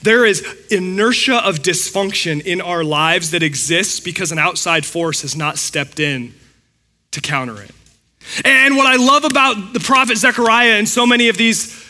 [0.02, 5.34] There is inertia of dysfunction in our lives that exists because an outside force has
[5.34, 6.34] not stepped in
[7.12, 7.70] to counter it.
[8.44, 11.87] And what I love about the prophet Zechariah and so many of these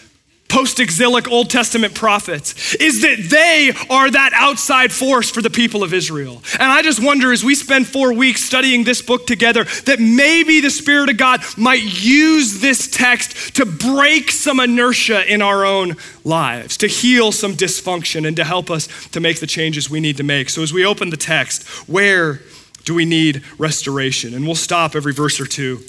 [0.49, 5.83] post exilic Old Testament prophets is that they are that outside force for the people
[5.83, 6.43] of Israel.
[6.55, 10.61] And I just wonder as we spend four weeks studying this book together that maybe
[10.61, 15.97] the Spirit of God might use this text to break some inertia in our own
[16.25, 20.17] lives, to heal some dysfunction, and to help us to make the changes we need
[20.17, 20.49] to make.
[20.49, 22.41] So as we open the text, where
[22.85, 24.35] do we need restoration?
[24.35, 25.81] And we'll stop every verse or two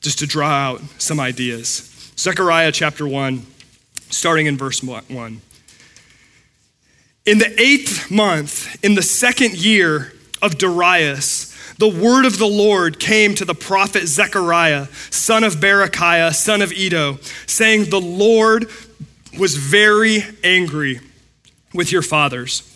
[0.00, 1.88] just to draw out some ideas.
[2.18, 3.46] Zechariah chapter 1
[4.12, 5.40] starting in verse 1.
[7.24, 12.98] In the eighth month, in the second year of Darius, the word of the Lord
[12.98, 18.68] came to the prophet Zechariah, son of Berechiah, son of Iddo, saying, The Lord
[19.38, 21.00] was very angry
[21.72, 22.68] with your fathers.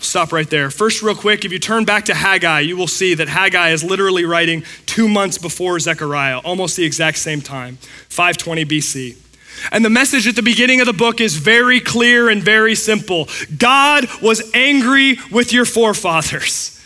[0.00, 0.68] Stop right there.
[0.68, 3.84] First, real quick, if you turn back to Haggai, you will see that Haggai is
[3.84, 7.76] literally writing two months before Zechariah, almost the exact same time,
[8.08, 9.16] 520 BC.
[9.70, 13.28] And the message at the beginning of the book is very clear and very simple
[13.56, 16.78] God was angry with your forefathers.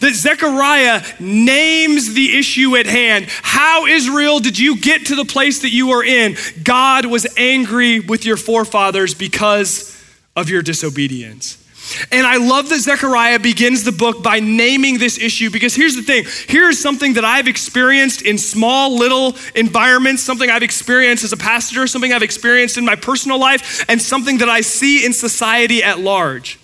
[0.00, 3.26] That Zechariah names the issue at hand.
[3.28, 6.36] How, Israel, did you get to the place that you are in?
[6.64, 9.96] God was angry with your forefathers because
[10.34, 11.64] of your disobedience.
[12.10, 16.02] And I love that Zechariah begins the book by naming this issue because here's the
[16.02, 21.36] thing here's something that I've experienced in small little environments, something I've experienced as a
[21.36, 25.82] pastor, something I've experienced in my personal life, and something that I see in society
[25.82, 26.58] at large.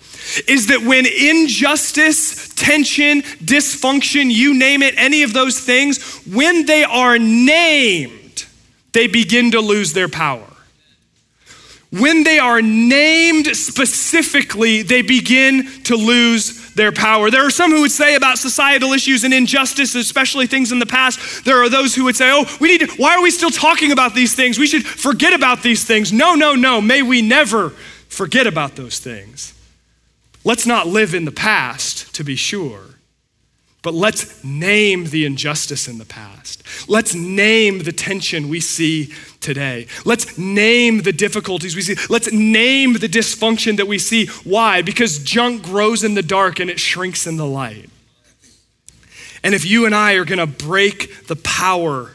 [0.47, 6.83] Is that when injustice, tension, dysfunction, you name it, any of those things, when they
[6.85, 8.45] are named,
[8.93, 10.52] they begin to lose their power
[11.93, 17.29] when they are named specifically, they begin to lose their power.
[17.29, 20.87] There are some who would say about societal issues and injustice, especially things in the
[20.87, 23.51] past, there are those who would say, oh, we need to, why are we still
[23.51, 24.57] talking about these things?
[24.57, 26.11] We should forget about these things.
[26.11, 26.81] No, no, no.
[26.81, 27.69] May we never
[28.09, 29.53] forget about those things.
[30.43, 32.81] Let's not live in the past, to be sure.
[33.83, 36.63] But let's name the injustice in the past.
[36.89, 39.87] Let's name the tension we see today.
[40.05, 41.95] Let's name the difficulties we see.
[42.09, 44.27] Let's name the dysfunction that we see.
[44.43, 44.81] Why?
[44.81, 47.89] Because junk grows in the dark and it shrinks in the light.
[49.43, 52.11] And if you and I are going to break the power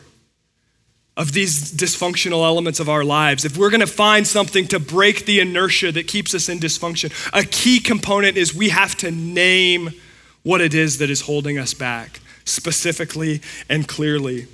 [1.17, 5.27] of these dysfunctional elements of our lives, if we're going to find something to break
[5.27, 9.91] the inertia that keeps us in dysfunction, a key component is we have to name
[10.43, 14.47] what it is that is holding us back specifically and clearly.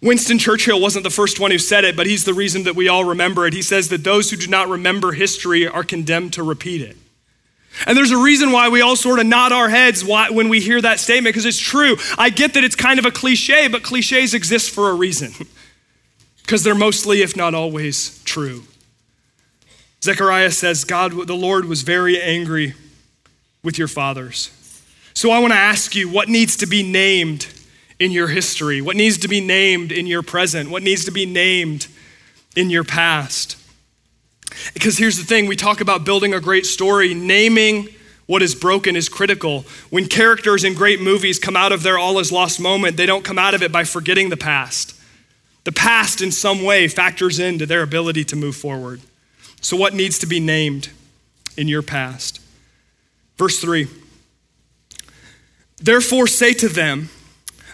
[0.00, 2.88] Winston Churchill wasn't the first one who said it, but he's the reason that we
[2.88, 3.52] all remember it.
[3.52, 6.96] He says that those who do not remember history are condemned to repeat it.
[7.86, 10.80] And there's a reason why we all sort of nod our heads when we hear
[10.80, 11.96] that statement, because it's true.
[12.16, 15.32] I get that it's kind of a cliche, but cliches exist for a reason,
[16.42, 18.64] because they're mostly, if not always, true.
[20.02, 22.74] Zechariah says, God, the Lord was very angry
[23.64, 24.50] with your fathers.
[25.12, 27.48] So I want to ask you what needs to be named
[27.98, 28.80] in your history?
[28.80, 30.70] What needs to be named in your present?
[30.70, 31.88] What needs to be named
[32.56, 33.56] in your past?
[34.74, 37.88] Because here's the thing we talk about building a great story, naming
[38.26, 39.62] what is broken is critical.
[39.90, 43.24] When characters in great movies come out of their all is lost moment, they don't
[43.24, 44.94] come out of it by forgetting the past.
[45.64, 49.00] The past, in some way, factors into their ability to move forward.
[49.60, 50.90] So, what needs to be named
[51.56, 52.40] in your past?
[53.36, 53.86] Verse 3
[55.78, 57.08] Therefore, say to them,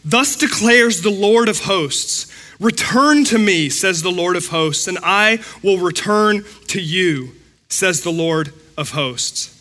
[0.04, 2.30] Thus declares the Lord of hosts
[2.60, 7.32] Return to me, says the Lord of hosts, and I will return to you,
[7.68, 9.53] says the Lord of hosts.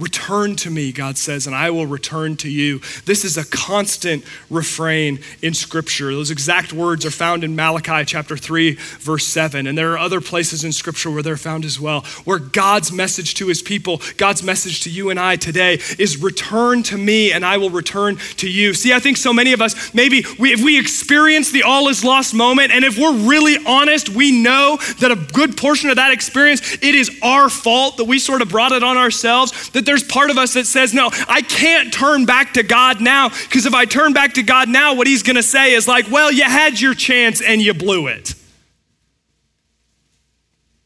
[0.00, 2.80] Return to me, God says, and I will return to you.
[3.04, 6.12] This is a constant refrain in Scripture.
[6.12, 9.66] Those exact words are found in Malachi chapter 3, verse 7.
[9.66, 13.34] And there are other places in Scripture where they're found as well, where God's message
[13.34, 17.44] to his people, God's message to you and I today is return to me, and
[17.44, 18.72] I will return to you.
[18.72, 22.02] See, I think so many of us, maybe we, if we experience the all is
[22.02, 26.10] lost moment, and if we're really honest, we know that a good portion of that
[26.10, 30.04] experience, it is our fault that we sort of brought it on ourselves, that there's
[30.04, 33.74] part of us that says, no, I can't turn back to God now, because if
[33.74, 36.80] I turn back to God now, what He's gonna say is like, well, you had
[36.80, 38.34] your chance and you blew it.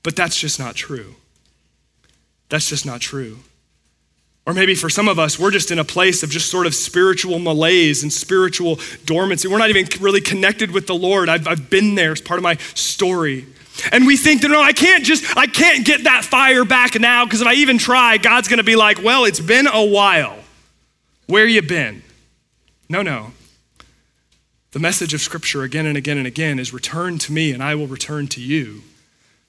[0.02, 1.16] But that's just not true.
[2.48, 3.38] That's just not true.
[4.46, 6.74] Or maybe for some of us, we're just in a place of just sort of
[6.74, 9.48] spiritual malaise and spiritual dormancy.
[9.48, 11.28] We're not even really connected with the Lord.
[11.28, 13.46] I've, I've been there, it's part of my story.
[13.90, 17.24] And we think that, no, I can't just, I can't get that fire back now
[17.24, 20.36] because if I even try, God's going to be like, well, it's been a while.
[21.26, 22.02] Where you been?
[22.88, 23.32] No, no.
[24.72, 27.74] The message of Scripture again and again and again is return to me and I
[27.74, 28.82] will return to you.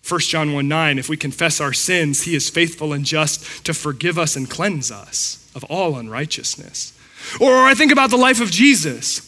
[0.07, 3.73] 1 John 1 9, if we confess our sins, he is faithful and just to
[3.73, 6.93] forgive us and cleanse us of all unrighteousness.
[7.39, 9.21] Or I think about the life of Jesus.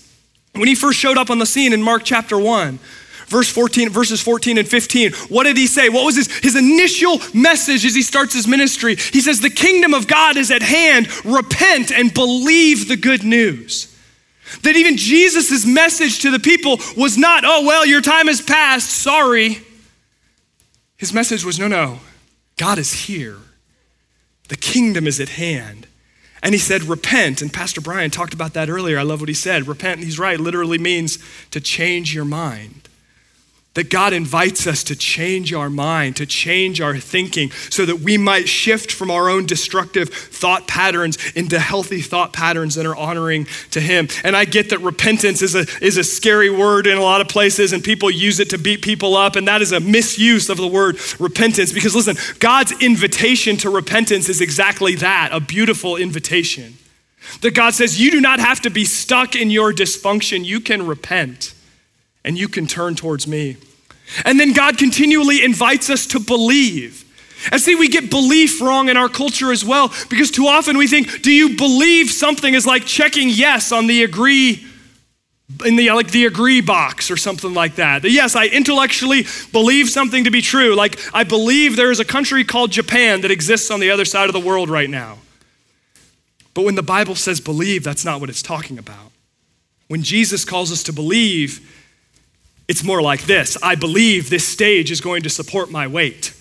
[0.53, 2.79] When he first showed up on the scene in Mark chapter 1,
[3.27, 5.13] verse 14, verses 14 and 15.
[5.29, 5.89] What did he say?
[5.89, 8.95] What was his, his initial message as he starts his ministry?
[8.95, 11.07] He says, The kingdom of God is at hand.
[11.23, 13.93] Repent and believe the good news.
[14.63, 18.89] That even Jesus' message to the people was not, oh, well, your time has passed,
[18.89, 19.61] sorry.
[20.95, 21.99] His message was, no, no,
[22.55, 23.37] God is here.
[24.47, 25.85] The kingdom is at hand.
[26.41, 27.41] And he said, repent.
[27.41, 28.97] And Pastor Brian talked about that earlier.
[28.97, 29.67] I love what he said.
[29.67, 31.19] Repent, he's right, literally means
[31.51, 32.86] to change your mind
[33.77, 38.17] that God invites us to change our mind, to change our thinking, so that we
[38.17, 43.45] might shift from our own destructive thought patterns into healthy thought patterns that are honoring
[43.69, 44.07] to Him.
[44.23, 47.27] And I get that repentance is a, is a scary word in a lot of
[47.27, 50.57] places, and people use it to beat people up, and that is a misuse of
[50.57, 51.71] the word repentance.
[51.71, 56.79] Because listen, God's invitation to repentance is exactly that a beautiful invitation.
[57.41, 60.87] That God says, You do not have to be stuck in your dysfunction, you can
[60.87, 61.53] repent
[62.25, 63.55] and you can turn towards me.
[64.25, 67.03] And then God continually invites us to believe.
[67.51, 70.87] And see, we get belief wrong in our culture as well because too often we
[70.87, 74.65] think, do you believe something is like checking yes on the agree
[75.65, 78.03] in the like the agree box or something like that.
[78.03, 80.75] Yes, I intellectually believe something to be true.
[80.75, 84.27] Like I believe there is a country called Japan that exists on the other side
[84.27, 85.19] of the world right now.
[86.53, 89.11] But when the Bible says believe, that's not what it's talking about.
[89.87, 91.76] When Jesus calls us to believe,
[92.67, 96.33] it's more like this I believe this stage is going to support my weight.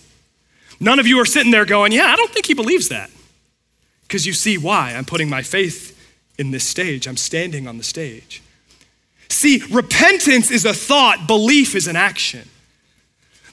[0.79, 3.11] None of you are sitting there going, Yeah, I don't think he believes that.
[4.03, 5.93] Because you see why I'm putting my faith
[6.39, 8.43] in this stage, I'm standing on the stage.
[9.29, 12.49] See, repentance is a thought, belief is an action.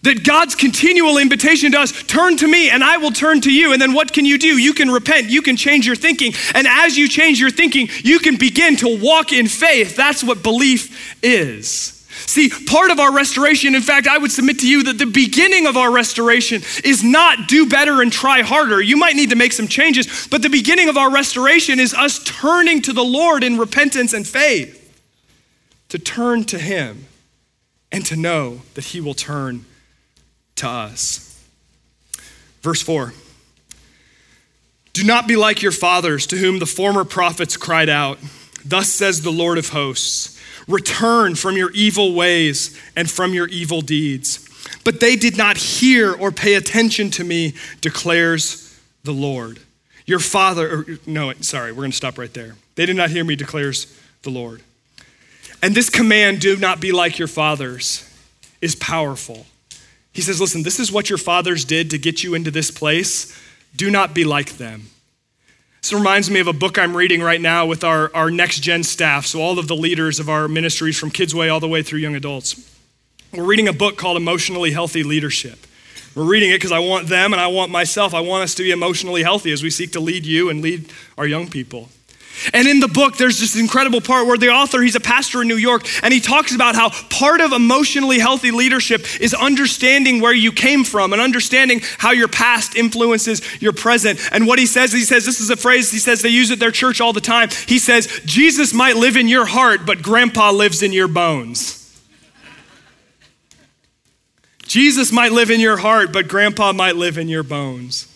[0.04, 3.72] That God's continual invitation to us, turn to me and I will turn to you.
[3.72, 4.58] And then what can you do?
[4.58, 6.34] You can repent, you can change your thinking.
[6.54, 9.96] And as you change your thinking, you can begin to walk in faith.
[9.96, 12.03] That's what belief is.
[12.26, 15.68] See, part of our restoration, in fact, I would submit to you that the beginning
[15.68, 18.82] of our restoration is not do better and try harder.
[18.82, 22.24] You might need to make some changes, but the beginning of our restoration is us
[22.24, 24.80] turning to the Lord in repentance and faith,
[25.90, 27.06] to turn to Him
[27.92, 29.66] and to know that He will turn
[30.56, 31.30] to us.
[32.62, 33.14] Verse 4
[34.94, 38.18] Do not be like your fathers, to whom the former prophets cried out,
[38.66, 40.33] Thus says the Lord of hosts.
[40.68, 44.48] Return from your evil ways and from your evil deeds.
[44.84, 49.60] But they did not hear or pay attention to me, declares the Lord.
[50.06, 52.56] Your father, or, no, sorry, we're going to stop right there.
[52.76, 54.62] They did not hear me, declares the Lord.
[55.62, 58.10] And this command, do not be like your fathers,
[58.62, 59.46] is powerful.
[60.12, 63.38] He says, listen, this is what your fathers did to get you into this place.
[63.76, 64.88] Do not be like them.
[65.84, 68.84] This reminds me of a book I'm reading right now with our, our next gen
[68.84, 71.84] staff, so all of the leaders of our ministries from Kids Way all the way
[71.84, 72.56] through young adults.
[73.34, 75.68] We're reading a book called Emotionally Healthy Leadership.
[76.16, 78.14] We're reading it because I want them and I want myself.
[78.14, 80.90] I want us to be emotionally healthy as we seek to lead you and lead
[81.18, 81.90] our young people.
[82.54, 85.48] And in the book, there's this incredible part where the author, he's a pastor in
[85.48, 90.34] New York, and he talks about how part of emotionally healthy leadership is understanding where
[90.34, 94.20] you came from and understanding how your past influences your present.
[94.32, 96.60] And what he says, he says, this is a phrase, he says they use at
[96.60, 97.50] their church all the time.
[97.68, 101.80] He says, Jesus might live in your heart, but grandpa lives in your bones.
[104.64, 108.08] Jesus might live in your heart, but grandpa might live in your bones.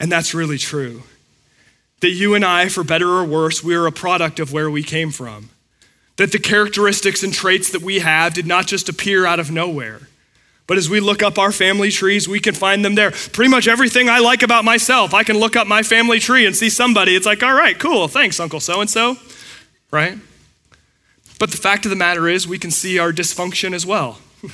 [0.00, 1.02] And that's really true
[2.00, 4.82] that you and I, for better or worse, we are a product of where we
[4.82, 5.50] came from.
[6.16, 10.08] That the characteristics and traits that we have did not just appear out of nowhere.
[10.66, 13.12] But as we look up our family trees, we can find them there.
[13.12, 16.56] Pretty much everything I like about myself, I can look up my family tree and
[16.56, 17.14] see somebody.
[17.14, 19.16] It's like, all right, cool, thanks, Uncle so and so,
[19.90, 20.18] right?
[21.38, 24.18] But the fact of the matter is, we can see our dysfunction as well.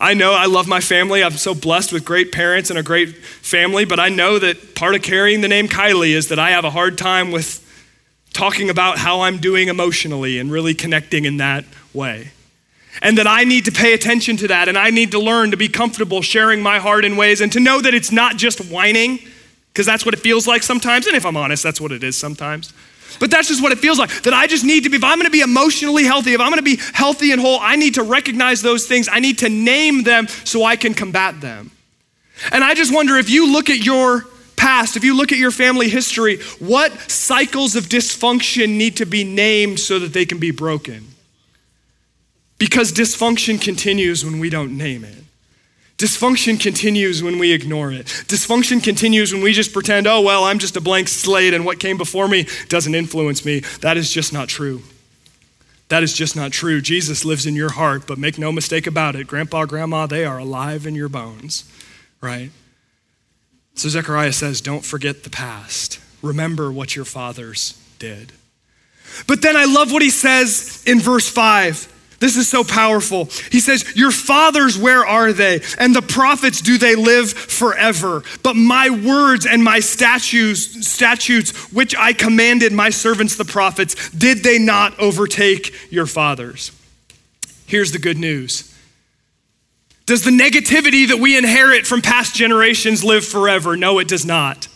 [0.00, 1.22] I know I love my family.
[1.22, 4.94] I'm so blessed with great parents and a great family, but I know that part
[4.94, 7.60] of carrying the name Kiley is that I have a hard time with
[8.32, 12.32] talking about how I'm doing emotionally and really connecting in that way.
[13.02, 15.56] And that I need to pay attention to that and I need to learn to
[15.56, 19.18] be comfortable sharing my heart in ways and to know that it's not just whining,
[19.72, 21.06] because that's what it feels like sometimes.
[21.08, 22.72] And if I'm honest, that's what it is sometimes.
[23.20, 24.10] But that's just what it feels like.
[24.22, 26.62] That I just need to be, if I'm gonna be emotionally healthy, if I'm gonna
[26.62, 29.08] be healthy and whole, I need to recognize those things.
[29.10, 31.70] I need to name them so I can combat them.
[32.52, 34.24] And I just wonder if you look at your
[34.56, 39.24] past, if you look at your family history, what cycles of dysfunction need to be
[39.24, 41.06] named so that they can be broken?
[42.58, 45.23] Because dysfunction continues when we don't name it.
[46.04, 48.04] Dysfunction continues when we ignore it.
[48.04, 51.80] Dysfunction continues when we just pretend, oh, well, I'm just a blank slate and what
[51.80, 53.60] came before me doesn't influence me.
[53.80, 54.82] That is just not true.
[55.88, 56.82] That is just not true.
[56.82, 59.26] Jesus lives in your heart, but make no mistake about it.
[59.26, 61.64] Grandpa, grandma, they are alive in your bones,
[62.20, 62.50] right?
[63.74, 66.00] So Zechariah says, don't forget the past.
[66.20, 68.32] Remember what your fathers did.
[69.26, 71.93] But then I love what he says in verse 5.
[72.24, 73.26] This is so powerful.
[73.52, 75.60] He says, Your fathers, where are they?
[75.76, 78.22] And the prophets, do they live forever?
[78.42, 84.38] But my words and my statutes, statutes, which I commanded my servants, the prophets, did
[84.38, 86.72] they not overtake your fathers?
[87.66, 88.74] Here's the good news.
[90.06, 93.76] Does the negativity that we inherit from past generations live forever?
[93.76, 94.66] No, it does not.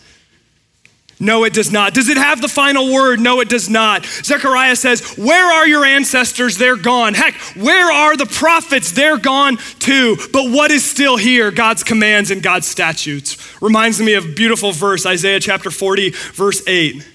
[1.21, 1.93] No, it does not.
[1.93, 3.19] Does it have the final word?
[3.19, 4.05] No, it does not.
[4.05, 6.57] Zechariah says, Where are your ancestors?
[6.57, 7.13] They're gone.
[7.13, 8.93] Heck, where are the prophets?
[8.93, 10.15] They're gone too.
[10.31, 11.51] But what is still here?
[11.51, 13.61] God's commands and God's statutes.
[13.61, 17.05] Reminds me of a beautiful verse, Isaiah chapter 40, verse 8.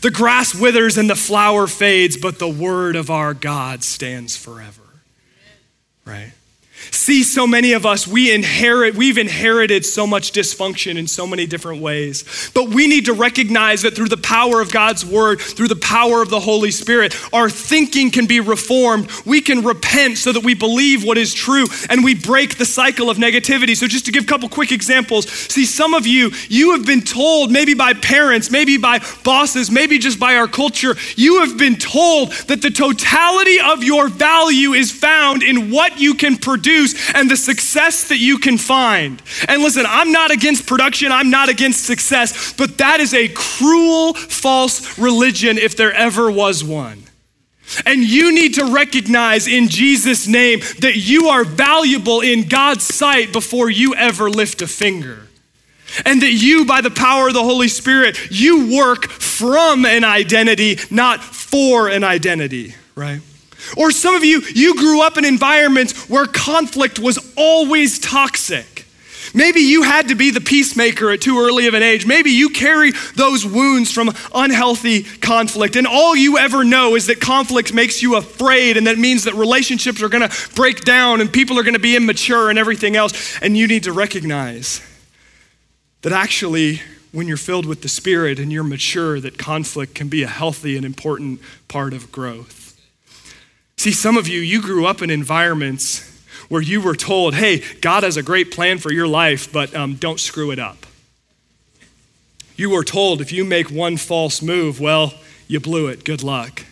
[0.00, 4.82] The grass withers and the flower fades, but the word of our God stands forever.
[6.04, 6.32] Right?
[6.92, 11.46] See, so many of us, we inherit, we've inherited so much dysfunction in so many
[11.46, 12.50] different ways.
[12.52, 16.20] But we need to recognize that through the power of God's word, through the power
[16.20, 19.08] of the Holy Spirit, our thinking can be reformed.
[19.24, 23.08] We can repent so that we believe what is true and we break the cycle
[23.08, 23.74] of negativity.
[23.74, 27.00] So, just to give a couple quick examples, see, some of you, you have been
[27.00, 31.76] told, maybe by parents, maybe by bosses, maybe just by our culture, you have been
[31.76, 37.14] told that the totality of your value is found in what you can produce produce
[37.14, 39.22] and the success that you can find.
[39.48, 44.14] And listen, I'm not against production, I'm not against success, but that is a cruel,
[44.14, 47.04] false religion if there ever was one.
[47.86, 53.32] And you need to recognize in Jesus' name that you are valuable in God's sight
[53.32, 55.28] before you ever lift a finger.
[56.04, 60.78] And that you, by the power of the Holy Spirit, you work from an identity,
[60.90, 63.20] not for an identity, right?
[63.76, 68.86] Or some of you, you grew up in environments where conflict was always toxic.
[69.34, 72.04] Maybe you had to be the peacemaker at too early of an age.
[72.04, 75.76] Maybe you carry those wounds from unhealthy conflict.
[75.76, 79.34] And all you ever know is that conflict makes you afraid, and that means that
[79.34, 83.38] relationships are gonna break down and people are gonna be immature and everything else.
[83.40, 84.82] And you need to recognize
[86.02, 86.82] that actually,
[87.12, 90.76] when you're filled with the Spirit and you're mature, that conflict can be a healthy
[90.76, 92.61] and important part of growth.
[93.76, 96.08] See, some of you, you grew up in environments
[96.48, 99.94] where you were told, hey, God has a great plan for your life, but um,
[99.94, 100.86] don't screw it up.
[102.56, 105.14] You were told if you make one false move, well,
[105.48, 106.04] you blew it.
[106.04, 106.64] Good luck.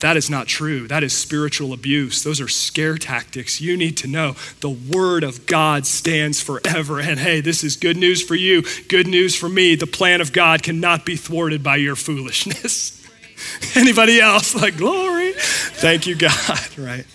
[0.00, 0.86] That is not true.
[0.86, 2.22] That is spiritual abuse.
[2.22, 3.62] Those are scare tactics.
[3.62, 7.00] You need to know the Word of God stands forever.
[7.00, 9.74] And hey, this is good news for you, good news for me.
[9.74, 12.92] The plan of God cannot be thwarted by your foolishness.
[13.74, 14.54] Anybody else?
[14.54, 15.32] Like, glory.
[15.36, 17.06] Thank you, God, right?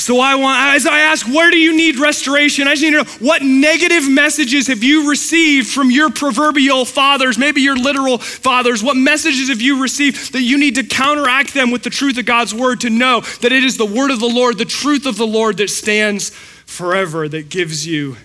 [0.00, 2.66] So I want, as I ask, where do you need restoration?
[2.66, 7.36] I just need to know what negative messages have you received from your proverbial fathers,
[7.36, 8.82] maybe your literal fathers?
[8.82, 12.24] What messages have you received that you need to counteract them with the truth of
[12.24, 15.18] God's word to know that it is the word of the Lord, the truth of
[15.18, 18.16] the Lord that stands forever, that gives you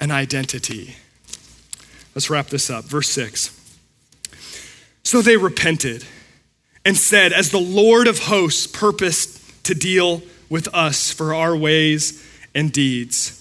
[0.00, 0.96] an identity?
[2.16, 2.86] Let's wrap this up.
[2.86, 3.78] Verse 6.
[5.04, 6.04] So they repented
[6.84, 12.22] and said, As the Lord of hosts purposed to deal with us for our ways
[12.54, 13.40] and deeds,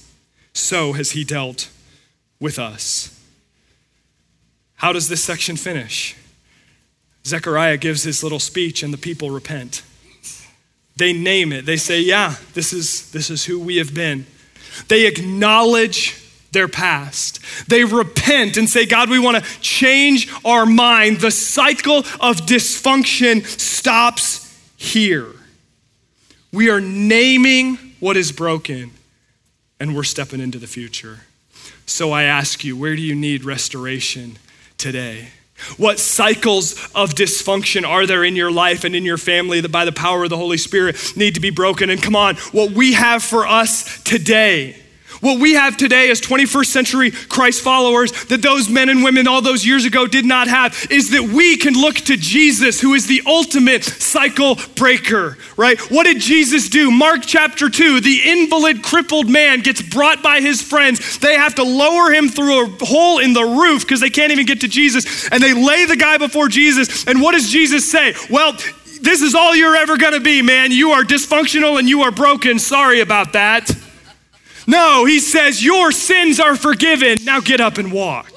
[0.53, 1.69] so has he dealt
[2.39, 3.09] with us.
[4.75, 6.15] How does this section finish?
[7.25, 9.81] Zechariah gives his little speech and the people repent.
[10.95, 11.65] They name it.
[11.65, 14.25] They say, "Yeah, this is this is who we have been."
[14.89, 16.15] They acknowledge
[16.53, 17.39] their past.
[17.67, 21.19] They repent and say, God, we want to change our mind.
[21.19, 24.43] The cycle of dysfunction stops
[24.77, 25.27] here.
[26.51, 28.91] We are naming what is broken
[29.79, 31.21] and we're stepping into the future.
[31.85, 34.37] So I ask you, where do you need restoration
[34.77, 35.29] today?
[35.77, 39.85] What cycles of dysfunction are there in your life and in your family that by
[39.85, 41.89] the power of the Holy Spirit need to be broken?
[41.89, 44.82] And come on, what we have for us today
[45.23, 49.41] what we have today as 21st century Christ followers that those men and women all
[49.41, 53.07] those years ago did not have is that we can look to Jesus, who is
[53.07, 55.79] the ultimate cycle breaker, right?
[55.89, 56.91] What did Jesus do?
[56.91, 61.17] Mark chapter 2, the invalid, crippled man gets brought by his friends.
[61.17, 64.45] They have to lower him through a hole in the roof because they can't even
[64.45, 65.29] get to Jesus.
[65.29, 67.07] And they lay the guy before Jesus.
[67.07, 68.13] And what does Jesus say?
[68.29, 68.53] Well,
[69.01, 70.71] this is all you're ever going to be, man.
[70.71, 72.59] You are dysfunctional and you are broken.
[72.59, 73.69] Sorry about that.
[74.67, 77.23] No, he says, Your sins are forgiven.
[77.25, 78.31] Now get up and walk.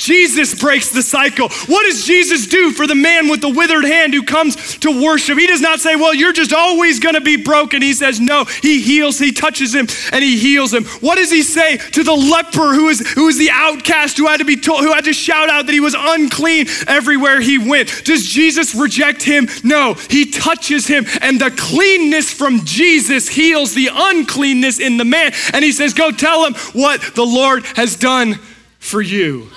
[0.00, 1.50] Jesus breaks the cycle.
[1.66, 5.38] What does Jesus do for the man with the withered hand who comes to worship?
[5.38, 7.82] He does not say, Well, you're just always going to be broken.
[7.82, 10.84] He says, No, he heals, he touches him, and he heals him.
[11.00, 14.38] What does he say to the leper who is, who is the outcast who had
[14.38, 18.04] to be told, who had to shout out that he was unclean everywhere he went?
[18.06, 19.48] Does Jesus reject him?
[19.62, 25.32] No, he touches him, and the cleanness from Jesus heals the uncleanness in the man.
[25.52, 28.36] And he says, Go tell him what the Lord has done
[28.78, 29.50] for you.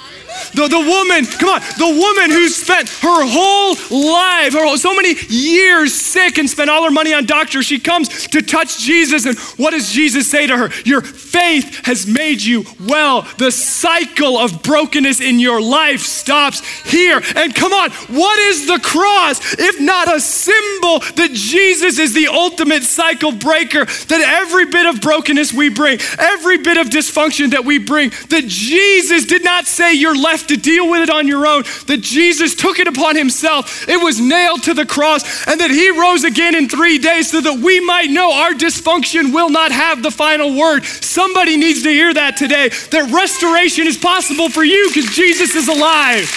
[0.52, 5.16] The, the woman, come on, the woman who spent her whole life, her, so many
[5.30, 9.26] years sick and spent all her money on doctors, she comes to touch Jesus.
[9.26, 10.70] And what does Jesus say to her?
[10.86, 13.22] Your faith has made you well.
[13.38, 17.22] The cycle of brokenness in your life stops here.
[17.36, 22.28] And come on, what is the cross if not a symbol that Jesus is the
[22.28, 23.86] ultimate cycle breaker?
[23.86, 28.46] That every bit of brokenness we bring, every bit of dysfunction that we bring, that
[28.46, 32.79] Jesus did not say you're to deal with it on your own, that Jesus took
[32.79, 33.88] it upon himself.
[33.88, 37.41] It was nailed to the cross, and that he rose again in three days so
[37.41, 40.84] that we might know our dysfunction will not have the final word.
[40.84, 45.67] Somebody needs to hear that today that restoration is possible for you because Jesus is
[45.67, 46.27] alive.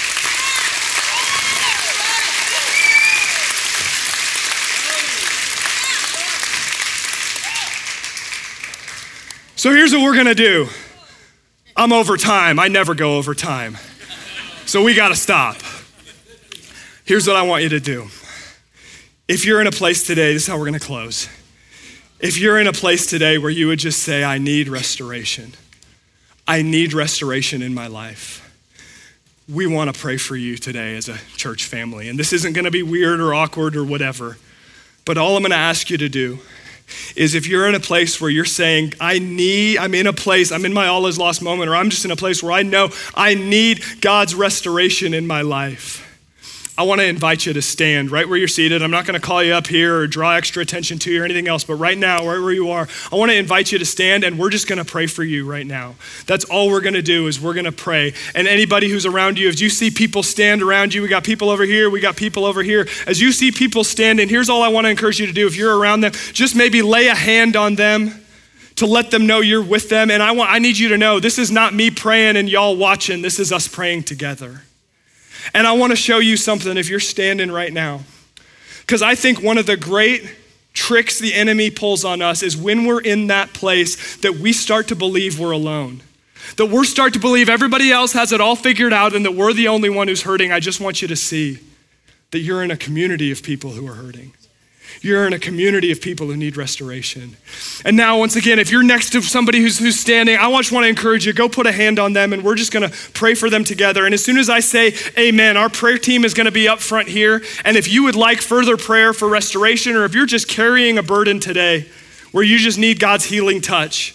[9.57, 10.69] So here's what we're gonna do.
[11.77, 12.59] I'm over time.
[12.59, 13.77] I never go over time.
[14.65, 15.57] So we got to stop.
[17.05, 18.09] Here's what I want you to do.
[19.29, 21.29] If you're in a place today, this is how we're going to close.
[22.19, 25.53] If you're in a place today where you would just say, I need restoration,
[26.49, 28.43] I need restoration in my life,
[29.49, 32.09] we want to pray for you today as a church family.
[32.09, 34.39] And this isn't going to be weird or awkward or whatever,
[35.05, 36.39] but all I'm going to ask you to do
[37.17, 40.53] is if you're in a place where you're saying, I need, I'm in a place,
[40.53, 42.63] I'm in my all is lost moment, or I'm just in a place where I
[42.63, 46.06] know I need God's restoration in my life.
[46.79, 48.83] I want to invite you to stand right where you're seated.
[48.83, 51.25] I'm not going to call you up here or draw extra attention to you or
[51.25, 53.87] anything else, but right now, right where you are, I want to invite you to
[53.87, 55.95] stand and we're just going to pray for you right now.
[56.27, 58.13] That's all we're going to do is we're going to pray.
[58.35, 61.49] And anybody who's around you, as you see people stand around you, we got people
[61.49, 62.87] over here, we got people over here.
[63.07, 65.47] As you see people standing, here's all I want to encourage you to do.
[65.47, 68.23] If you're around them, just maybe lay a hand on them
[68.75, 70.11] to let them know you're with them.
[70.11, 72.77] And I want I need you to know this is not me praying and y'all
[72.77, 73.23] watching.
[73.23, 74.66] This is us praying together.
[75.55, 78.01] And I want to show you something if you're standing right now.
[78.81, 80.37] Because I think one of the great
[80.73, 84.89] tricks the enemy pulls on us is when we're in that place that we start
[84.89, 86.03] to believe we're alone.
[86.57, 89.53] That we start to believe everybody else has it all figured out and that we're
[89.53, 90.53] the only one who's hurting.
[90.53, 91.59] I just want you to see
[92.31, 94.33] that you're in a community of people who are hurting.
[95.01, 97.37] You're in a community of people who need restoration.
[97.85, 100.85] And now, once again, if you're next to somebody who's, who's standing, I just want
[100.85, 103.35] to encourage you go put a hand on them and we're just going to pray
[103.35, 104.05] for them together.
[104.05, 106.81] And as soon as I say amen, our prayer team is going to be up
[106.81, 107.43] front here.
[107.65, 111.03] And if you would like further prayer for restoration or if you're just carrying a
[111.03, 111.87] burden today,
[112.33, 114.15] where you just need God's healing touch,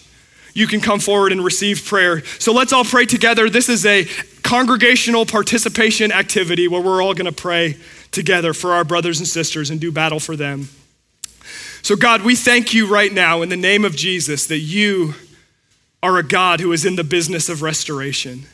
[0.54, 2.22] you can come forward and receive prayer.
[2.38, 3.48] So let's all pray together.
[3.48, 4.06] This is a
[4.42, 7.76] congregational participation activity where we're all going to pray
[8.12, 10.68] together for our brothers and sisters and do battle for them.
[11.82, 15.14] So, God, we thank you right now in the name of Jesus that you
[16.02, 18.44] are a God who is in the business of restoration.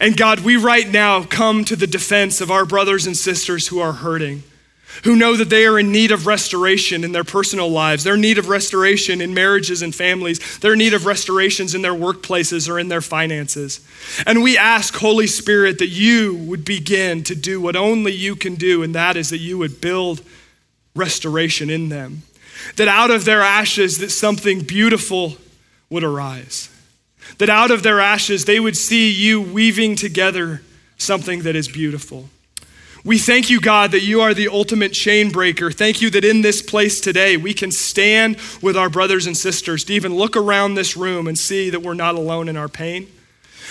[0.00, 3.78] And God, we right now come to the defense of our brothers and sisters who
[3.78, 4.42] are hurting,
[5.04, 8.38] who know that they are in need of restoration in their personal lives, their need
[8.38, 12.88] of restoration in marriages and families, their need of restorations in their workplaces or in
[12.88, 13.80] their finances.
[14.26, 18.54] And we ask, Holy Spirit, that you would begin to do what only you can
[18.54, 20.22] do, and that is that you would build
[20.94, 22.22] restoration in them.
[22.76, 25.36] That out of their ashes, that something beautiful
[25.90, 26.70] would arise.
[27.38, 30.62] That out of their ashes, they would see you weaving together
[30.96, 32.28] something that is beautiful.
[33.06, 35.70] We thank you, God, that you are the ultimate chain breaker.
[35.70, 39.84] Thank you that in this place today, we can stand with our brothers and sisters
[39.84, 43.06] to even look around this room and see that we're not alone in our pain.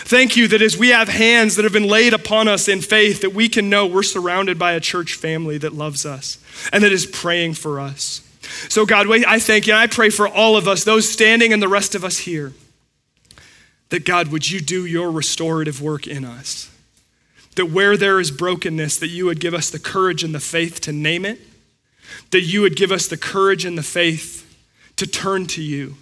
[0.06, 3.20] Thank you that as we have hands that have been laid upon us in faith,
[3.22, 6.38] that we can know we're surrounded by a church family that loves us
[6.72, 8.22] and that is praying for us.
[8.70, 11.62] So, God, I thank you and I pray for all of us, those standing and
[11.62, 12.54] the rest of us here,
[13.90, 16.72] that God, would you do your restorative work in us?
[17.56, 20.82] That where there is brokenness, that you would give us the courage and the faith
[20.82, 21.40] to name it,
[22.32, 24.42] that you would give us the courage and the faith
[24.98, 25.96] to turn to you,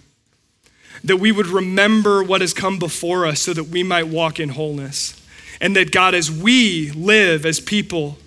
[1.02, 4.50] that we would remember what has come before us so that we might walk in
[4.50, 5.20] wholeness.
[5.60, 8.18] And that God, as we live as people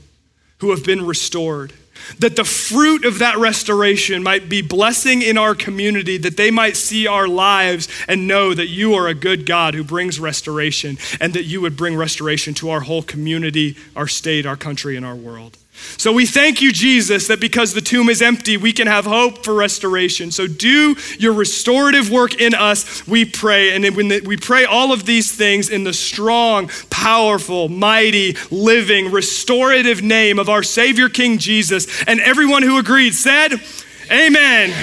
[0.59, 1.73] who have been restored,
[2.19, 6.77] that the fruit of that restoration might be blessing in our community, that they might
[6.77, 11.33] see our lives and know that you are a good God who brings restoration, and
[11.33, 15.15] that you would bring restoration to our whole community, our state, our country, and our
[15.15, 15.57] world.
[15.97, 19.43] So we thank you, Jesus, that because the tomb is empty, we can have hope
[19.43, 20.31] for restoration.
[20.31, 23.75] So do your restorative work in us, we pray.
[23.75, 30.01] And when we pray all of these things in the strong, powerful, mighty, living, restorative
[30.01, 32.03] name of our Savior King Jesus.
[32.03, 33.61] And everyone who agreed said,
[34.11, 34.73] Amen.